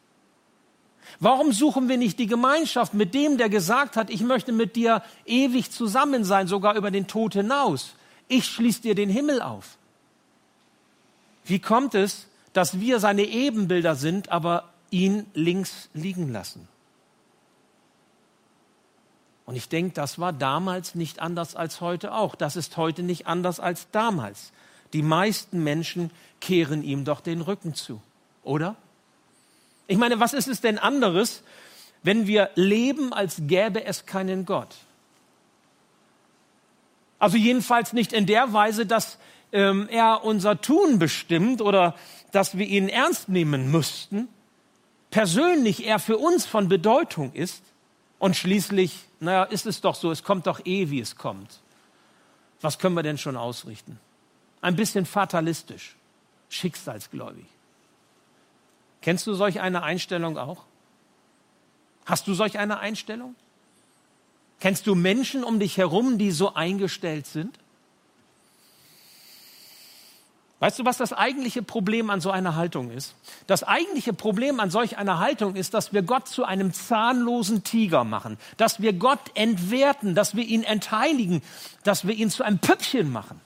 Warum 1.21 1.53
suchen 1.53 1.89
wir 1.89 1.97
nicht 1.97 2.19
die 2.19 2.27
Gemeinschaft 2.27 2.95
mit 2.95 3.15
dem, 3.15 3.39
der 3.39 3.49
gesagt 3.49 3.97
hat, 3.97 4.11
ich 4.11 4.23
möchte 4.23 4.53
mit 4.53 4.77
dir 4.77 5.03
ewig 5.25 5.71
zusammen 5.71 6.25
sein, 6.25 6.47
sogar 6.49 6.75
über 6.77 6.91
den 6.91 7.07
Tod 7.07 7.35
hinaus? 7.35 7.95
Ich 8.29 8.47
schließe 8.47 8.83
dir 8.83 8.95
den 8.95 9.11
Himmel 9.11 9.43
auf. 9.43 9.77
Wie 11.45 11.59
kommt 11.59 11.95
es, 11.95 12.27
dass 12.53 12.81
wir 12.81 13.01
seine 13.01 13.23
Ebenbilder 13.23 13.95
sind, 13.95 14.31
aber 14.31 14.71
ihn 14.91 15.27
links 15.35 15.89
liegen 15.95 16.33
lassen? 16.33 16.69
Und 19.45 19.57
ich 19.57 19.69
denke, 19.69 19.93
das 19.93 20.19
war 20.19 20.33
damals 20.33 20.95
nicht 20.95 21.21
anders 21.21 21.57
als 21.57 21.81
heute 21.81 22.15
auch. 22.15 22.35
Das 22.35 22.57
ist 22.57 22.77
heute 22.77 23.03
nicht 23.03 23.27
anders 23.27 23.61
als 23.61 23.89
damals. 23.91 24.53
Die 24.93 25.03
meisten 25.03 25.63
Menschen 25.65 26.11
kehren 26.41 26.83
ihm 26.83 27.05
doch 27.05 27.21
den 27.21 27.41
Rücken 27.41 27.75
zu, 27.75 28.01
oder? 28.43 28.77
Ich 29.87 29.99
meine, 29.99 30.21
was 30.21 30.33
ist 30.33 30.49
es 30.49 30.61
denn 30.61 30.79
anderes, 30.79 31.43
wenn 32.03 32.27
wir 32.27 32.51
leben, 32.55 33.13
als 33.13 33.37
gäbe 33.41 33.85
es 33.85 34.07
keinen 34.07 34.45
Gott? 34.47 34.75
Also 37.19 37.37
jedenfalls 37.37 37.93
nicht 37.93 38.13
in 38.13 38.27
der 38.27 38.53
Weise, 38.53 38.85
dass 38.85 39.19
ähm, 39.53 39.89
er 39.91 40.25
unser 40.25 40.61
Tun 40.61 40.99
bestimmt 40.99 41.61
oder 41.61 41.95
dass 42.33 42.59
wir 42.59 42.67
ihn 42.67 42.89
ernst 42.89 43.29
nehmen 43.29 43.71
müssten, 43.71 44.29
persönlich 45.11 45.87
er 45.87 45.99
für 45.99 46.19
uns 46.19 46.47
von 46.47 46.69
Bedeutung 46.69 47.33
ist 47.33 47.63
und 48.19 48.37
schließlich, 48.37 48.99
naja, 49.21 49.45
ist 49.45 49.67
es 49.67 49.81
doch 49.81 49.95
so, 49.95 50.11
es 50.11 50.25
kommt 50.25 50.47
doch 50.47 50.65
eh, 50.65 50.91
wie 50.91 51.01
es 51.01 51.17
kommt. 51.17 51.61
Was 52.61 52.79
können 52.79 52.95
wir 52.95 53.03
denn 53.03 53.19
schon 53.19 53.37
ausrichten? 53.37 54.01
Ein 54.61 54.75
bisschen 54.75 55.07
fatalistisch, 55.07 55.97
schicksalsgläubig. 56.49 57.45
Kennst 59.03 59.27
du 59.27 59.35
solch 59.35 59.61
eine 59.61 59.83
Einstellung 59.83 60.39
auch? 60.39 60.65
Hast 62.07 62.27
du 62.27 62.35
solch 62.35 62.59
eine 62.59 62.79
Einstellung? 62.79 63.35
Kennst 64.61 64.87
du 64.87 64.95
Menschen 64.95 65.45
um 65.45 65.59
dich 65.59 65.77
herum, 65.77 66.19
die 66.19 66.31
so 66.31 66.55
eingestellt 66.55 67.27
sind? 67.27 67.59
Weißt 70.61 70.79
du, 70.79 70.85
was 70.85 70.97
das 70.97 71.13
eigentliche 71.13 71.65
Problem 71.65 72.09
an 72.09 72.21
so 72.21 72.31
einer 72.31 72.55
Haltung 72.55 72.93
ist? 72.93 73.17
Das 73.49 73.65
eigentliche 73.65 74.13
Problem 74.13 74.61
an 74.61 74.71
solch 74.71 74.97
einer 74.97 75.19
Haltung 75.19 75.57
ist, 75.57 75.75
dass 75.75 75.93
wir 75.93 76.03
Gott 76.03 76.29
zu 76.29 76.45
einem 76.45 76.73
zahnlosen 76.73 77.65
Tiger 77.65 78.05
machen, 78.05 78.39
dass 78.59 78.81
wir 78.81 78.93
Gott 78.93 79.19
entwerten, 79.35 80.15
dass 80.15 80.37
wir 80.37 80.45
ihn 80.45 80.63
entheiligen, 80.63 81.43
dass 81.83 82.07
wir 82.07 82.15
ihn 82.15 82.31
zu 82.31 82.45
einem 82.45 82.61
Püppchen 82.61 83.11
machen. 83.11 83.41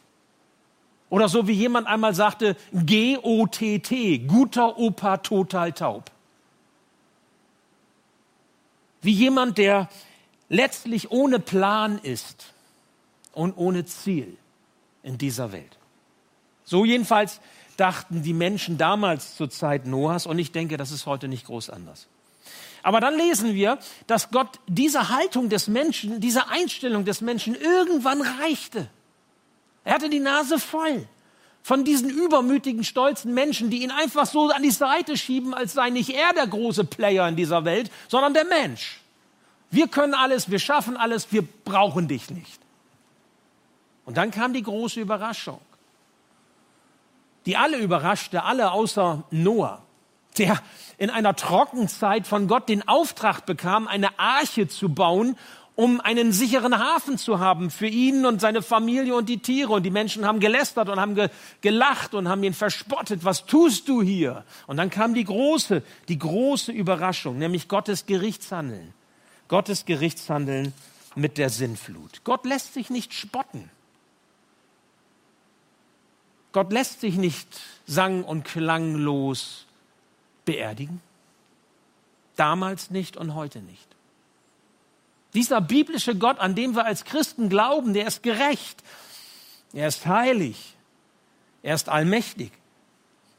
Oder 1.09 1.29
so 1.29 1.47
wie 1.47 1.53
jemand 1.53 1.87
einmal 1.87 2.15
sagte, 2.15 2.57
G-O-T-T, 2.73 4.19
guter 4.19 4.79
Opa 4.79 5.19
total 5.19 5.73
taub. 5.73 6.11
Wie 9.03 9.13
jemand, 9.13 9.59
der 9.59 9.89
letztlich 10.49 11.11
ohne 11.11 11.39
Plan 11.39 11.99
ist 11.99 12.53
und 13.33 13.57
ohne 13.57 13.85
Ziel 13.85 14.37
in 15.03 15.19
dieser 15.19 15.53
Welt. 15.53 15.79
So 16.65 16.85
jedenfalls 16.85 17.41
dachten 17.77 18.23
die 18.23 18.33
Menschen 18.33 18.79
damals 18.79 19.37
zur 19.37 19.51
Zeit 19.51 19.87
Noahs 19.87 20.27
und 20.27 20.39
ich 20.39 20.51
denke, 20.51 20.77
das 20.77 20.91
ist 20.91 21.07
heute 21.07 21.29
nicht 21.29 21.47
groß 21.47 21.71
anders. 21.71 22.09
Aber 22.83 23.01
dann 23.01 23.17
lesen 23.17 23.55
wir, 23.55 23.79
dass 24.07 24.31
Gott 24.31 24.61
diese 24.67 25.09
Haltung 25.09 25.49
des 25.49 25.69
Menschen, 25.69 26.21
diese 26.21 26.49
Einstellung 26.49 27.05
des 27.05 27.21
Menschen 27.21 27.55
irgendwann 27.55 28.23
reichte. 28.23 28.89
Er 29.87 29.95
hatte 29.95 30.11
die 30.11 30.19
Nase 30.19 30.59
voll 30.59 31.07
von 31.63 31.85
diesen 31.85 32.11
übermütigen, 32.11 32.83
stolzen 32.83 33.33
Menschen, 33.35 33.71
die 33.71 33.85
ihn 33.85 33.93
einfach 33.93 34.27
so 34.27 34.51
an 34.51 34.63
die 34.65 34.73
Seite 34.73 35.17
schieben, 35.17 35.55
als 35.55 35.75
sei 35.75 35.91
nicht 35.91 36.11
er 36.11 36.33
der 36.33 36.49
große 36.49 36.85
Player 36.85 37.29
in 37.29 37.37
dieser 37.37 37.65
Welt, 37.65 37.91
sondern 38.09 38.35
der 38.35 38.45
Mensch. 38.45 39.01
Wir 39.71 39.87
können 39.87 40.15
alles, 40.15 40.51
wir 40.51 40.59
schaffen 40.59 40.97
alles, 40.97 41.31
wir 41.31 41.43
brauchen 41.43 42.09
dich 42.09 42.31
nicht. 42.31 42.61
Und 44.05 44.17
dann 44.17 44.33
kam 44.33 44.53
die 44.53 44.63
große 44.65 45.01
Überraschung, 45.01 45.61
die 47.47 47.57
alle 47.57 47.79
überraschte, 47.79 48.43
alle 48.43 48.73
außer 48.73 49.23
Noah, 49.31 49.83
der 50.37 50.61
in 50.99 51.11
einer 51.11 51.37
Trockenzeit 51.37 52.27
von 52.27 52.49
Gott 52.49 52.69
den 52.69 52.89
Auftrag 52.89 53.47
bekam, 53.47 53.87
eine 53.87 54.19
Arche 54.19 54.67
zu 54.67 54.89
bauen, 54.89 55.39
um 55.77 56.01
einen 56.01 56.33
sicheren 56.33 56.79
Hafen 56.79 57.19
zu 57.19 57.39
haben 57.39 57.71
für 57.71 57.87
ihn 57.87 58.25
und 58.25 58.41
seine 58.41 58.63
Familie 58.63 59.15
und 59.15 59.29
die 59.29 59.39
Tiere. 59.39 59.75
Und 59.75 59.83
die 59.83 59.91
Menschen 59.91 60.27
haben 60.27 60.41
gelästert 60.41 60.89
und 60.89 60.99
haben 60.99 61.15
ge 61.15 61.29
gelacht 61.61 62.15
und 62.15 62.29
haben 62.29 62.43
ihn 62.43 62.55
verspottet. 62.55 63.25
Was 63.25 63.45
tust 63.45 63.87
du 63.87 64.03
hier? 64.03 64.45
Und 64.67 64.79
dann 64.79 64.89
kam 64.89 65.13
die 65.13 65.25
große, 65.25 65.83
die 66.09 66.19
große 66.19 66.73
Überraschung, 66.73 67.39
nämlich 67.39 67.69
Gottes 67.69 68.07
Gerichtshandeln. 68.07 68.95
Gottes 69.49 69.85
Gerichtshandeln 69.85 70.73
mit 71.15 71.37
der 71.37 71.51
Sinnflut. 71.51 72.25
Gott 72.25 72.47
lässt 72.47 72.73
sich 72.73 72.89
nicht 72.89 73.13
spotten. 73.13 73.71
Gott 76.53 76.73
lässt 76.73 77.03
sich 77.03 77.17
nicht 77.17 77.49
sang- 77.87 78.25
und 78.25 78.45
klanglos 78.45 79.67
beerdigen. 80.47 81.03
Damals 82.37 82.91
nicht 82.91 83.19
und 83.19 83.35
heute 83.35 83.61
nicht. 83.61 83.96
Dieser 85.37 85.61
biblische 85.61 86.15
Gott, 86.15 86.39
an 86.39 86.55
dem 86.55 86.75
wir 86.75 86.87
als 86.87 87.05
Christen 87.05 87.51
glauben, 87.51 87.93
der 87.93 88.07
ist 88.07 88.23
gerecht, 88.23 88.83
er 89.75 89.87
ist 89.87 90.07
heilig, 90.07 90.75
er 91.63 91.75
ist 91.75 91.91
allmächtig, 91.91 92.53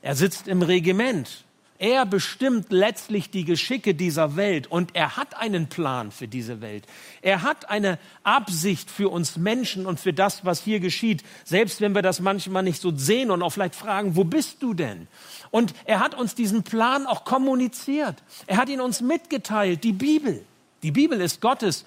er 0.04 0.16
sitzt 0.16 0.48
im 0.48 0.62
Regiment, 0.62 1.44
er 1.80 2.06
bestimmt 2.06 2.72
letztlich 2.72 3.32
die 3.32 3.46
Geschicke 3.46 3.96
dieser 3.96 4.36
Welt 4.36 4.68
und 4.68 4.96
er 4.96 5.18
hat 5.18 5.38
einen 5.38 5.70
Plan 5.70 6.12
für 6.12 6.28
diese 6.28 6.62
Welt. 6.62 6.86
Er 7.24 7.42
hat 7.42 7.68
eine 7.68 7.98
Absicht 8.24 8.92
für 8.92 9.10
uns 9.10 9.36
Menschen 9.36 9.88
und 9.88 10.00
für 10.00 10.14
das, 10.14 10.46
was 10.46 10.62
hier 10.62 10.80
geschieht, 10.80 11.24
selbst 11.46 11.82
wenn 11.82 11.96
wir 11.96 12.04
das 12.04 12.20
manchmal 12.20 12.62
nicht 12.62 12.80
so 12.80 12.96
sehen 12.96 13.32
und 13.32 13.42
auch 13.42 13.52
vielleicht 13.52 13.76
fragen, 13.76 14.16
wo 14.16 14.24
bist 14.24 14.62
du 14.62 14.76
denn? 14.76 15.08
Und 15.50 15.74
er 15.86 16.00
hat 16.00 16.14
uns 16.14 16.36
diesen 16.36 16.62
Plan 16.62 17.08
auch 17.08 17.26
kommuniziert. 17.26 18.22
Er 18.46 18.58
hat 18.58 18.70
ihn 18.70 18.82
uns 18.82 19.02
mitgeteilt, 19.02 19.84
die 19.84 19.94
Bibel. 19.94 20.46
Die 20.88 20.92
Bibel 20.92 21.20
ist 21.20 21.42
Gottes 21.42 21.84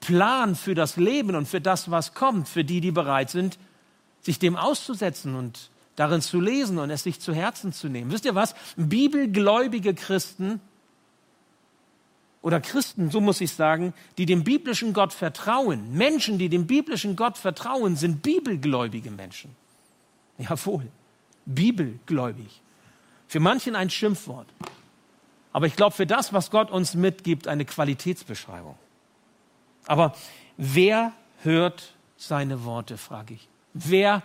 Plan 0.00 0.54
für 0.54 0.74
das 0.74 0.98
Leben 0.98 1.34
und 1.34 1.48
für 1.48 1.62
das, 1.62 1.90
was 1.90 2.12
kommt, 2.12 2.46
für 2.46 2.62
die, 2.62 2.82
die 2.82 2.90
bereit 2.90 3.30
sind, 3.30 3.58
sich 4.20 4.38
dem 4.38 4.54
auszusetzen 4.54 5.34
und 5.34 5.70
darin 5.96 6.20
zu 6.20 6.42
lesen 6.42 6.78
und 6.78 6.90
es 6.90 7.04
sich 7.04 7.20
zu 7.20 7.32
Herzen 7.32 7.72
zu 7.72 7.88
nehmen. 7.88 8.12
Wisst 8.12 8.26
ihr 8.26 8.34
was? 8.34 8.54
Bibelgläubige 8.76 9.94
Christen 9.94 10.60
oder 12.42 12.60
Christen, 12.60 13.10
so 13.10 13.22
muss 13.22 13.40
ich 13.40 13.54
sagen, 13.54 13.94
die 14.18 14.26
dem 14.26 14.44
biblischen 14.44 14.92
Gott 14.92 15.14
vertrauen, 15.14 15.94
Menschen, 15.94 16.36
die 16.36 16.50
dem 16.50 16.66
biblischen 16.66 17.16
Gott 17.16 17.38
vertrauen, 17.38 17.96
sind 17.96 18.20
bibelgläubige 18.20 19.10
Menschen. 19.10 19.56
Jawohl, 20.36 20.86
bibelgläubig. 21.46 22.60
Für 23.26 23.40
manchen 23.40 23.74
ein 23.74 23.88
Schimpfwort. 23.88 24.48
Aber 25.54 25.68
ich 25.68 25.76
glaube, 25.76 25.94
für 25.94 26.04
das, 26.04 26.32
was 26.32 26.50
Gott 26.50 26.72
uns 26.72 26.94
mitgibt, 26.94 27.46
eine 27.46 27.64
Qualitätsbeschreibung. 27.64 28.76
Aber 29.86 30.16
wer 30.56 31.12
hört 31.44 31.94
seine 32.16 32.64
Worte, 32.64 32.98
frage 32.98 33.34
ich. 33.34 33.48
Wer 33.72 34.24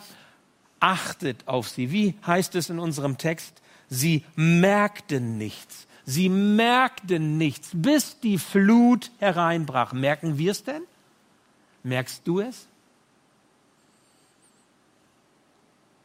achtet 0.79 1.47
auf 1.47 1.69
sie? 1.69 1.91
Wie 1.91 2.15
heißt 2.25 2.55
es 2.55 2.71
in 2.71 2.79
unserem 2.79 3.19
Text? 3.19 3.61
Sie 3.89 4.25
merkten 4.35 5.37
nichts. 5.37 5.85
Sie 6.03 6.29
merkten 6.29 7.37
nichts, 7.37 7.69
bis 7.73 8.19
die 8.19 8.39
Flut 8.39 9.11
hereinbrach. 9.19 9.93
Merken 9.93 10.39
wir 10.39 10.49
es 10.51 10.63
denn? 10.63 10.81
Merkst 11.83 12.23
du 12.25 12.39
es? 12.39 12.65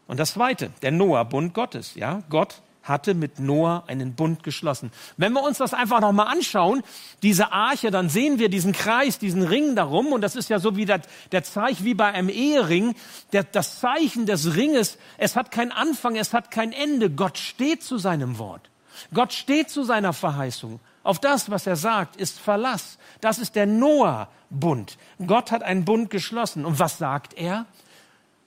Und 0.07 0.21
das 0.21 0.35
zweite, 0.35 0.71
der 0.83 0.91
Noah-Bund 0.91 1.55
Gottes. 1.55 1.95
Ja, 1.95 2.23
Gott 2.29 2.61
hatte 2.85 3.15
mit 3.15 3.41
Noah 3.41 3.85
einen 3.87 4.15
Bund 4.15 4.43
geschlossen. 4.43 4.93
Wenn 5.17 5.33
wir 5.33 5.43
uns 5.43 5.59
das 5.59 5.75
einfach 5.75 6.01
nochmal 6.01 6.29
anschauen, 6.29 6.83
diese 7.23 7.51
Arche, 7.51 7.91
dann 7.91 8.11
sehen 8.11 8.39
wir 8.39 8.51
diesen 8.51 8.73
Kreis, 8.73 9.19
diesen 9.19 9.43
Ring 9.43 9.75
darum. 9.75 10.13
Und 10.13 10.21
das 10.21 10.37
ist 10.37 10.51
ja 10.51 10.59
so 10.59 10.77
wie 10.77 10.85
der, 10.85 11.01
der 11.33 11.43
Zeichen, 11.43 11.85
wie 11.85 11.95
bei 11.95 12.13
einem 12.13 12.29
Ehering. 12.29 12.95
Der, 13.33 13.43
das 13.43 13.81
Zeichen 13.81 14.27
des 14.27 14.55
Ringes, 14.55 14.99
es 15.17 15.35
hat 15.35 15.51
keinen 15.51 15.73
Anfang, 15.73 16.15
es 16.17 16.35
hat 16.35 16.51
kein 16.51 16.73
Ende. 16.73 17.11
Gott 17.11 17.39
steht 17.39 17.83
zu 17.83 17.97
seinem 17.97 18.39
Wort. 18.39 18.71
Gott 19.13 19.33
steht 19.33 19.71
zu 19.71 19.83
seiner 19.83 20.13
Verheißung. 20.13 20.79
Auf 21.03 21.19
das, 21.19 21.51
was 21.51 21.67
er 21.67 21.77
sagt, 21.77 22.17
ist 22.17 22.39
Verlass. 22.39 22.99
Das 23.21 23.39
ist 23.39 23.57
der 23.57 23.67
Noah-Bund. 23.67 24.99
Gott 25.27 25.51
hat 25.51 25.63
einen 25.63 25.85
Bund 25.85 26.11
geschlossen. 26.11 26.65
Und 26.65 26.79
was 26.79 26.99
sagt 26.99 27.35
er? 27.35 27.67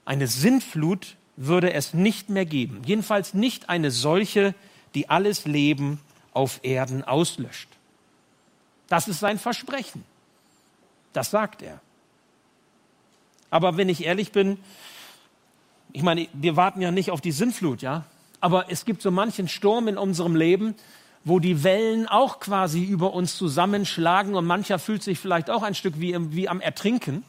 Eine 0.04 0.26
Sintflut 0.26 1.17
würde 1.40 1.72
es 1.72 1.94
nicht 1.94 2.30
mehr 2.30 2.44
geben. 2.44 2.82
Jedenfalls 2.84 3.32
nicht 3.32 3.68
eine 3.68 3.90
solche, 3.92 4.54
die 4.94 5.08
alles 5.08 5.46
Leben 5.46 6.00
auf 6.34 6.60
Erden 6.62 7.04
auslöscht. 7.04 7.68
Das 8.88 9.06
ist 9.06 9.20
sein 9.20 9.38
Versprechen. 9.38 10.04
Das 11.12 11.30
sagt 11.30 11.62
er. 11.62 11.80
Aber 13.50 13.76
wenn 13.76 13.88
ich 13.88 14.04
ehrlich 14.04 14.32
bin, 14.32 14.58
ich 15.92 16.02
meine, 16.02 16.28
wir 16.32 16.56
warten 16.56 16.80
ja 16.80 16.90
nicht 16.90 17.10
auf 17.10 17.20
die 17.20 17.32
Sintflut, 17.32 17.82
ja? 17.82 18.04
Aber 18.40 18.70
es 18.70 18.84
gibt 18.84 19.00
so 19.00 19.10
manchen 19.10 19.48
Sturm 19.48 19.88
in 19.88 19.96
unserem 19.96 20.36
Leben, 20.36 20.74
wo 21.24 21.38
die 21.38 21.62
Wellen 21.62 22.08
auch 22.08 22.40
quasi 22.40 22.82
über 22.84 23.12
uns 23.12 23.36
zusammenschlagen 23.36 24.34
und 24.34 24.44
mancher 24.44 24.78
fühlt 24.78 25.02
sich 25.02 25.18
vielleicht 25.18 25.50
auch 25.50 25.62
ein 25.62 25.74
Stück 25.74 26.00
wie, 26.00 26.16
wie 26.34 26.48
am 26.48 26.60
Ertrinken. 26.60 27.24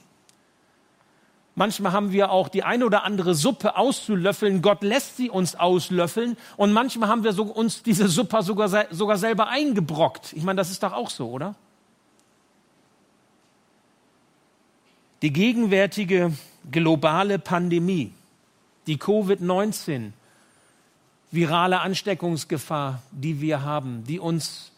Manchmal 1.59 1.91
haben 1.91 2.13
wir 2.13 2.31
auch 2.31 2.47
die 2.47 2.63
eine 2.63 2.85
oder 2.85 3.03
andere 3.03 3.35
Suppe 3.35 3.75
auszulöffeln. 3.75 4.61
Gott 4.61 4.81
lässt 4.81 5.17
sie 5.17 5.29
uns 5.29 5.55
auslöffeln. 5.55 6.37
Und 6.55 6.71
manchmal 6.71 7.09
haben 7.09 7.25
wir 7.25 7.33
so 7.33 7.43
uns 7.43 7.83
diese 7.83 8.07
Suppe 8.07 8.43
sogar, 8.43 8.85
sogar 8.91 9.17
selber 9.17 9.49
eingebrockt. 9.49 10.31
Ich 10.31 10.43
meine, 10.43 10.55
das 10.55 10.71
ist 10.71 10.83
doch 10.83 10.93
auch 10.93 11.09
so, 11.09 11.29
oder? 11.29 11.55
Die 15.21 15.33
gegenwärtige 15.33 16.31
globale 16.71 17.39
Pandemie, 17.39 18.13
die 18.87 18.95
Covid-19, 18.95 20.11
virale 21.29 21.81
Ansteckungsgefahr, 21.81 23.01
die 23.11 23.41
wir 23.41 23.63
haben, 23.63 24.05
die 24.05 24.19
uns 24.21 24.71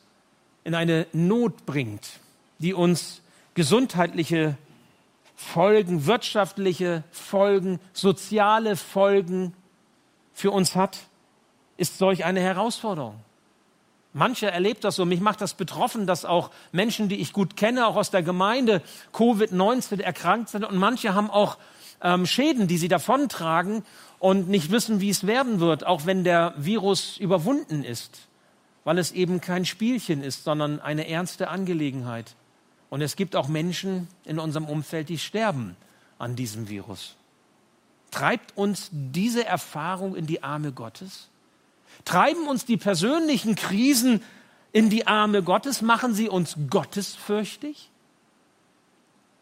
in 0.63 0.73
eine 0.73 1.05
Not 1.13 1.67
bringt, 1.67 2.09
die 2.57 2.73
uns 2.73 3.21
gesundheitliche 3.53 4.57
Folgen, 5.41 6.05
wirtschaftliche 6.05 7.03
Folgen, 7.11 7.79
soziale 7.93 8.75
Folgen 8.77 9.53
für 10.33 10.51
uns 10.51 10.75
hat, 10.75 10.99
ist 11.77 11.97
solch 11.97 12.23
eine 12.23 12.39
Herausforderung. 12.39 13.19
Manche 14.13 14.49
erlebt 14.49 14.83
das 14.83 14.95
so. 14.95 15.05
Mich 15.05 15.19
macht 15.19 15.41
das 15.41 15.55
betroffen, 15.55 16.05
dass 16.05 16.25
auch 16.25 16.51
Menschen, 16.71 17.09
die 17.09 17.19
ich 17.19 17.33
gut 17.33 17.57
kenne, 17.57 17.87
auch 17.87 17.95
aus 17.95 18.11
der 18.11 18.23
Gemeinde, 18.23 18.81
Covid-19 19.13 20.01
erkrankt 20.01 20.49
sind. 20.49 20.63
Und 20.63 20.77
manche 20.77 21.15
haben 21.15 21.29
auch 21.29 21.57
ähm, 22.01 22.25
Schäden, 22.25 22.67
die 22.67 22.77
sie 22.77 22.87
davontragen 22.87 23.83
und 24.19 24.47
nicht 24.47 24.71
wissen, 24.71 25.01
wie 25.01 25.09
es 25.09 25.27
werden 25.27 25.59
wird, 25.59 25.85
auch 25.85 26.05
wenn 26.05 26.23
der 26.23 26.53
Virus 26.55 27.17
überwunden 27.17 27.83
ist, 27.83 28.27
weil 28.83 28.99
es 28.99 29.11
eben 29.11 29.41
kein 29.41 29.65
Spielchen 29.65 30.23
ist, 30.23 30.43
sondern 30.43 30.79
eine 30.79 31.09
ernste 31.09 31.49
Angelegenheit. 31.49 32.35
Und 32.91 33.01
es 33.01 33.15
gibt 33.15 33.37
auch 33.37 33.47
Menschen 33.47 34.09
in 34.25 34.37
unserem 34.37 34.65
Umfeld, 34.65 35.07
die 35.07 35.17
sterben 35.17 35.77
an 36.19 36.35
diesem 36.35 36.67
Virus. 36.67 37.15
Treibt 38.11 38.57
uns 38.57 38.89
diese 38.91 39.45
Erfahrung 39.45 40.13
in 40.13 40.27
die 40.27 40.43
Arme 40.43 40.73
Gottes? 40.73 41.29
Treiben 42.03 42.47
uns 42.47 42.65
die 42.65 42.75
persönlichen 42.75 43.55
Krisen 43.55 44.21
in 44.73 44.89
die 44.89 45.07
Arme 45.07 45.41
Gottes? 45.41 45.81
Machen 45.81 46.13
sie 46.13 46.27
uns 46.27 46.57
gottesfürchtig? 46.69 47.89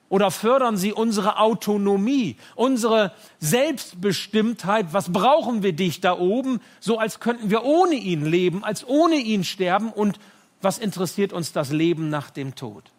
Oder 0.09 0.29
fördern 0.29 0.77
sie 0.77 0.93
unsere 0.93 1.39
Autonomie, 1.39 2.35
unsere 2.53 3.13
Selbstbestimmtheit? 3.39 4.93
Was 4.93 5.11
brauchen 5.11 5.63
wir 5.63 5.73
dich 5.73 6.01
da 6.01 6.15
oben? 6.15 6.61
So 6.79 6.99
als 6.99 7.19
könnten 7.19 7.49
wir 7.49 7.63
ohne 7.63 7.95
ihn 7.95 8.25
leben, 8.27 8.63
als 8.63 8.87
ohne 8.87 9.15
ihn 9.15 9.43
sterben. 9.43 9.91
Und 9.91 10.19
was 10.61 10.77
interessiert 10.77 11.33
uns 11.33 11.51
das 11.51 11.71
Leben 11.71 12.11
nach 12.11 12.29
dem 12.29 12.53
Tod? 12.53 12.91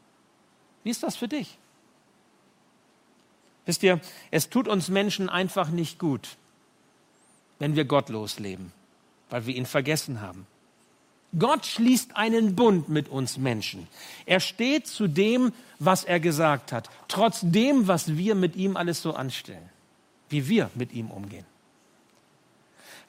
Wie 0.82 0.90
ist 0.90 1.02
das 1.02 1.16
für 1.16 1.28
dich? 1.28 1.58
Wisst 3.66 3.82
ihr, 3.82 4.00
es 4.30 4.48
tut 4.48 4.68
uns 4.68 4.88
Menschen 4.88 5.28
einfach 5.28 5.70
nicht 5.70 5.98
gut, 5.98 6.36
wenn 7.58 7.76
wir 7.76 7.84
gottlos 7.84 8.38
leben, 8.38 8.72
weil 9.28 9.46
wir 9.46 9.54
ihn 9.54 9.66
vergessen 9.66 10.20
haben. 10.20 10.46
Gott 11.38 11.64
schließt 11.64 12.16
einen 12.16 12.56
Bund 12.56 12.88
mit 12.88 13.08
uns 13.08 13.38
Menschen. 13.38 13.86
Er 14.26 14.40
steht 14.40 14.88
zu 14.88 15.06
dem, 15.06 15.52
was 15.78 16.02
er 16.02 16.18
gesagt 16.18 16.72
hat, 16.72 16.90
trotz 17.06 17.40
dem, 17.42 17.86
was 17.86 18.16
wir 18.16 18.34
mit 18.34 18.56
ihm 18.56 18.76
alles 18.76 19.00
so 19.00 19.14
anstellen, 19.14 19.68
wie 20.28 20.48
wir 20.48 20.70
mit 20.74 20.92
ihm 20.92 21.10
umgehen. 21.10 21.46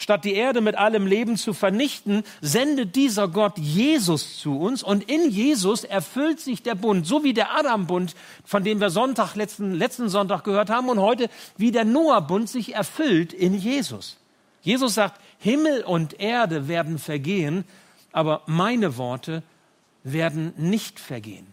Statt 0.02 0.26
die 0.26 0.34
Erde 0.34 0.62
mit 0.62 0.74
allem 0.78 1.06
Leben 1.06 1.38
zu 1.38 1.54
vernichten, 1.54 2.24
sendet 2.42 2.96
dieser 2.96 3.28
Gott 3.28 3.60
Jesus 3.60 4.40
zu 4.40 4.58
uns 4.58 4.82
und 4.82 5.04
in 5.04 5.30
Jesus 5.30 5.84
erfüllt 5.84 6.40
sich 6.40 6.64
der 6.64 6.74
Bund, 6.74 7.06
so 7.06 7.24
wie 7.24 7.36
der 7.36 7.56
Adam-Bund, 7.56 8.16
von 8.44 8.64
dem 8.64 8.82
wir 8.82 8.90
Sonntag, 8.90 9.36
letzten, 9.36 9.76
letzten 9.76 10.10
Sonntag 10.10 10.44
gehört 10.44 10.72
haben 10.72 10.90
und 10.90 10.98
heute 10.98 11.30
wie 11.56 11.72
der 11.72 11.86
Noah-Bund 11.86 12.50
sich 12.50 12.74
erfüllt 12.74 13.32
in 13.32 13.54
Jesus. 13.54 14.18
Jesus 14.64 14.96
sagt, 14.96 15.22
Himmel 15.38 15.84
und 15.84 16.20
Erde 16.20 16.68
werden 16.68 16.98
vergehen, 16.98 17.64
aber 18.12 18.42
meine 18.48 18.98
Worte 18.98 19.44
werden 20.04 20.52
nicht 20.58 21.00
vergehen. 21.00 21.46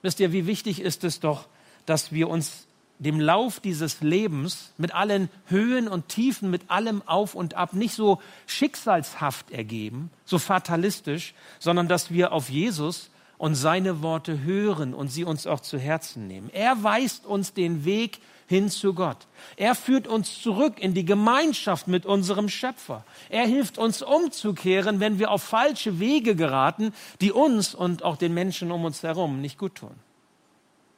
Wisst 0.00 0.18
ihr, 0.18 0.32
wie 0.32 0.46
wichtig 0.46 0.80
ist 0.80 1.04
es 1.04 1.20
doch, 1.20 1.46
dass 1.84 2.10
wir 2.10 2.30
uns 2.30 2.66
dem 2.98 3.20
Lauf 3.20 3.60
dieses 3.60 4.00
Lebens 4.00 4.72
mit 4.78 4.94
allen 4.94 5.28
Höhen 5.46 5.88
und 5.88 6.08
Tiefen, 6.08 6.50
mit 6.50 6.70
allem 6.70 7.02
Auf 7.06 7.34
und 7.34 7.54
Ab 7.54 7.72
nicht 7.72 7.94
so 7.94 8.20
schicksalshaft 8.46 9.50
ergeben, 9.50 10.10
so 10.24 10.38
fatalistisch, 10.38 11.34
sondern 11.58 11.88
dass 11.88 12.10
wir 12.10 12.32
auf 12.32 12.48
Jesus 12.48 13.10
und 13.36 13.56
seine 13.56 14.02
Worte 14.02 14.42
hören 14.42 14.94
und 14.94 15.08
sie 15.08 15.24
uns 15.24 15.46
auch 15.46 15.60
zu 15.60 15.78
Herzen 15.78 16.26
nehmen. 16.28 16.50
Er 16.52 16.82
weist 16.82 17.26
uns 17.26 17.52
den 17.52 17.84
Weg 17.84 18.20
hin 18.46 18.70
zu 18.70 18.94
Gott. 18.94 19.26
Er 19.56 19.74
führt 19.74 20.06
uns 20.06 20.40
zurück 20.40 20.78
in 20.78 20.94
die 20.94 21.04
Gemeinschaft 21.04 21.88
mit 21.88 22.06
unserem 22.06 22.48
Schöpfer. 22.48 23.04
Er 23.28 23.46
hilft 23.46 23.78
uns 23.78 24.02
umzukehren, 24.02 25.00
wenn 25.00 25.18
wir 25.18 25.30
auf 25.30 25.42
falsche 25.42 25.98
Wege 25.98 26.36
geraten, 26.36 26.92
die 27.20 27.32
uns 27.32 27.74
und 27.74 28.02
auch 28.02 28.16
den 28.16 28.34
Menschen 28.34 28.70
um 28.70 28.84
uns 28.84 29.02
herum 29.02 29.40
nicht 29.40 29.58
gut 29.58 29.76
tun. 29.76 29.94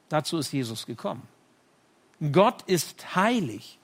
Dazu 0.09 0.37
ist 0.37 0.51
Jesus 0.51 0.85
gekommen. 0.85 1.23
Gott 2.31 2.63
ist 2.63 3.15
heilig. 3.15 3.77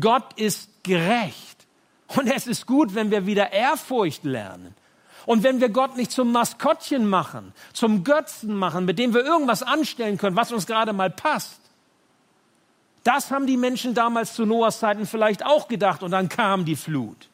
Gott 0.00 0.32
ist 0.36 0.68
gerecht. 0.82 1.66
Und 2.08 2.26
es 2.26 2.46
ist 2.46 2.66
gut, 2.66 2.94
wenn 2.94 3.10
wir 3.10 3.26
wieder 3.26 3.52
Ehrfurcht 3.52 4.24
lernen. 4.24 4.74
Und 5.24 5.44
wenn 5.44 5.60
wir 5.60 5.68
Gott 5.68 5.96
nicht 5.96 6.10
zum 6.10 6.32
Maskottchen 6.32 7.06
machen, 7.08 7.52
zum 7.72 8.04
Götzen 8.04 8.54
machen, 8.54 8.84
mit 8.84 8.98
dem 8.98 9.14
wir 9.14 9.24
irgendwas 9.24 9.62
anstellen 9.62 10.18
können, 10.18 10.36
was 10.36 10.52
uns 10.52 10.66
gerade 10.66 10.92
mal 10.92 11.10
passt. 11.10 11.60
Das 13.04 13.30
haben 13.30 13.46
die 13.46 13.56
Menschen 13.56 13.94
damals 13.94 14.34
zu 14.34 14.46
Noahs 14.46 14.80
Zeiten 14.80 15.06
vielleicht 15.06 15.44
auch 15.44 15.68
gedacht 15.68 16.02
und 16.02 16.10
dann 16.10 16.28
kam 16.28 16.64
die 16.64 16.76
Flut. 16.76 17.28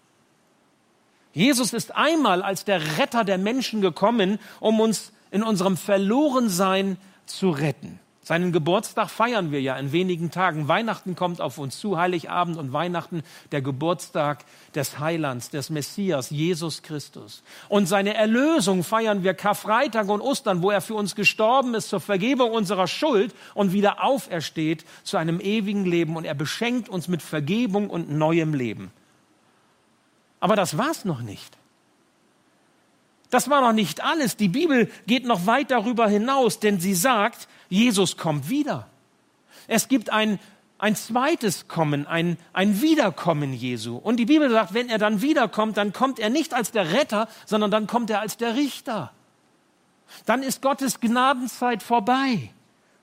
Jesus 1.32 1.72
ist 1.72 1.94
einmal 1.94 2.42
als 2.42 2.64
der 2.64 2.98
Retter 2.98 3.24
der 3.24 3.38
Menschen 3.38 3.80
gekommen, 3.80 4.38
um 4.60 4.80
uns 4.80 5.12
in 5.30 5.42
unserem 5.42 5.76
Verlorensein 5.76 6.96
zu 7.26 7.50
retten. 7.50 8.00
Seinen 8.28 8.52
Geburtstag 8.52 9.08
feiern 9.08 9.52
wir 9.52 9.62
ja 9.62 9.78
in 9.78 9.90
wenigen 9.90 10.30
Tagen. 10.30 10.68
Weihnachten 10.68 11.16
kommt 11.16 11.40
auf 11.40 11.56
uns 11.56 11.80
zu, 11.80 11.96
Heiligabend 11.96 12.58
und 12.58 12.74
Weihnachten, 12.74 13.22
der 13.52 13.62
Geburtstag 13.62 14.44
des 14.74 14.98
Heilands, 14.98 15.48
des 15.48 15.70
Messias, 15.70 16.28
Jesus 16.28 16.82
Christus. 16.82 17.42
Und 17.70 17.88
seine 17.88 18.12
Erlösung 18.12 18.84
feiern 18.84 19.22
wir 19.22 19.32
Karfreitag 19.32 20.10
und 20.10 20.20
Ostern, 20.20 20.60
wo 20.60 20.70
er 20.70 20.82
für 20.82 20.92
uns 20.92 21.14
gestorben 21.14 21.74
ist 21.74 21.88
zur 21.88 22.00
Vergebung 22.00 22.50
unserer 22.50 22.86
Schuld 22.86 23.34
und 23.54 23.72
wieder 23.72 24.04
aufersteht 24.04 24.84
zu 25.04 25.16
einem 25.16 25.40
ewigen 25.40 25.86
Leben. 25.86 26.14
Und 26.14 26.26
er 26.26 26.34
beschenkt 26.34 26.90
uns 26.90 27.08
mit 27.08 27.22
Vergebung 27.22 27.88
und 27.88 28.10
neuem 28.10 28.52
Leben. 28.52 28.90
Aber 30.38 30.54
das 30.54 30.76
war's 30.76 31.06
noch 31.06 31.22
nicht. 31.22 31.56
Das 33.30 33.48
war 33.48 33.62
noch 33.62 33.72
nicht 33.72 34.02
alles. 34.02 34.36
Die 34.36 34.48
Bibel 34.48 34.90
geht 35.06 35.24
noch 35.24 35.46
weit 35.46 35.70
darüber 35.70 36.08
hinaus, 36.08 36.60
denn 36.60 36.78
sie 36.78 36.94
sagt, 36.94 37.48
Jesus 37.68 38.16
kommt 38.16 38.48
wieder. 38.48 38.86
Es 39.66 39.88
gibt 39.88 40.10
ein, 40.10 40.38
ein 40.78 40.96
zweites 40.96 41.68
Kommen, 41.68 42.06
ein, 42.06 42.38
ein 42.52 42.80
Wiederkommen 42.80 43.52
Jesu. 43.52 43.96
Und 43.96 44.16
die 44.16 44.26
Bibel 44.26 44.50
sagt, 44.50 44.74
wenn 44.74 44.88
er 44.88 44.98
dann 44.98 45.22
wiederkommt, 45.22 45.76
dann 45.76 45.92
kommt 45.92 46.18
er 46.18 46.30
nicht 46.30 46.54
als 46.54 46.70
der 46.70 46.92
Retter, 46.92 47.28
sondern 47.46 47.70
dann 47.70 47.86
kommt 47.86 48.10
er 48.10 48.20
als 48.20 48.36
der 48.36 48.54
Richter. 48.54 49.12
Dann 50.24 50.42
ist 50.42 50.62
Gottes 50.62 51.00
Gnadenzeit 51.00 51.82
vorbei. 51.82 52.50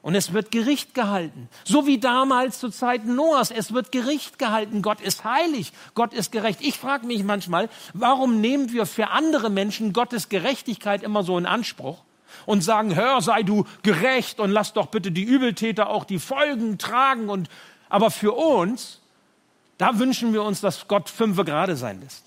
Und 0.05 0.13
es 0.13 0.33
wird 0.33 0.51
Gericht 0.51 0.93
gehalten. 0.93 1.49
So 1.63 1.87
wie 1.87 1.97
damals 1.97 2.59
zu 2.59 2.69
Zeiten 2.69 3.15
Noahs. 3.15 3.49
Es 3.49 3.73
wird 3.73 3.91
Gericht 3.91 4.37
gehalten. 4.37 4.83
Gott 4.83 5.01
ist 5.01 5.23
heilig. 5.23 5.71
Gott 5.95 6.13
ist 6.13 6.31
gerecht. 6.31 6.59
Ich 6.61 6.77
frage 6.77 7.07
mich 7.07 7.23
manchmal, 7.23 7.69
warum 7.95 8.39
nehmen 8.39 8.71
wir 8.71 8.85
für 8.85 9.09
andere 9.09 9.49
Menschen 9.49 9.93
Gottes 9.93 10.29
Gerechtigkeit 10.29 11.01
immer 11.01 11.23
so 11.23 11.39
in 11.39 11.47
Anspruch? 11.47 12.04
Und 12.45 12.61
sagen, 12.61 12.95
hör, 12.95 13.21
sei 13.21 13.43
du 13.43 13.65
gerecht 13.83 14.39
und 14.39 14.51
lass 14.51 14.73
doch 14.73 14.87
bitte 14.87 15.11
die 15.11 15.23
Übeltäter 15.23 15.89
auch 15.89 16.05
die 16.05 16.19
Folgen 16.19 16.77
tragen. 16.77 17.29
Und, 17.29 17.49
aber 17.89 18.11
für 18.11 18.33
uns, 18.33 19.01
da 19.77 19.99
wünschen 19.99 20.33
wir 20.33 20.43
uns, 20.43 20.61
dass 20.61 20.87
Gott 20.87 21.09
fünfe 21.09 21.43
gerade 21.43 21.75
sein 21.75 22.01
lässt. 22.01 22.23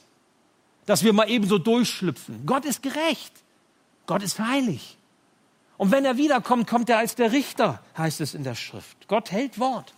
Dass 0.87 1.05
wir 1.05 1.13
mal 1.13 1.29
ebenso 1.29 1.59
durchschlüpfen. 1.59 2.47
Gott 2.47 2.65
ist 2.65 2.83
gerecht. 2.83 3.33
Gott 4.07 4.23
ist 4.23 4.39
heilig. 4.39 4.97
Und 5.77 5.93
wenn 5.93 6.05
er 6.05 6.17
wiederkommt, 6.17 6.67
kommt 6.67 6.91
er 6.91 6.99
als 6.99 7.15
der 7.15 7.33
Richter, 7.33 7.81
heißt 7.97 8.21
es 8.21 8.35
in 8.35 8.43
der 8.43 8.57
Schrift. 8.57 9.07
Gott 9.07 9.31
hält 9.31 9.59
Wort. 9.59 9.95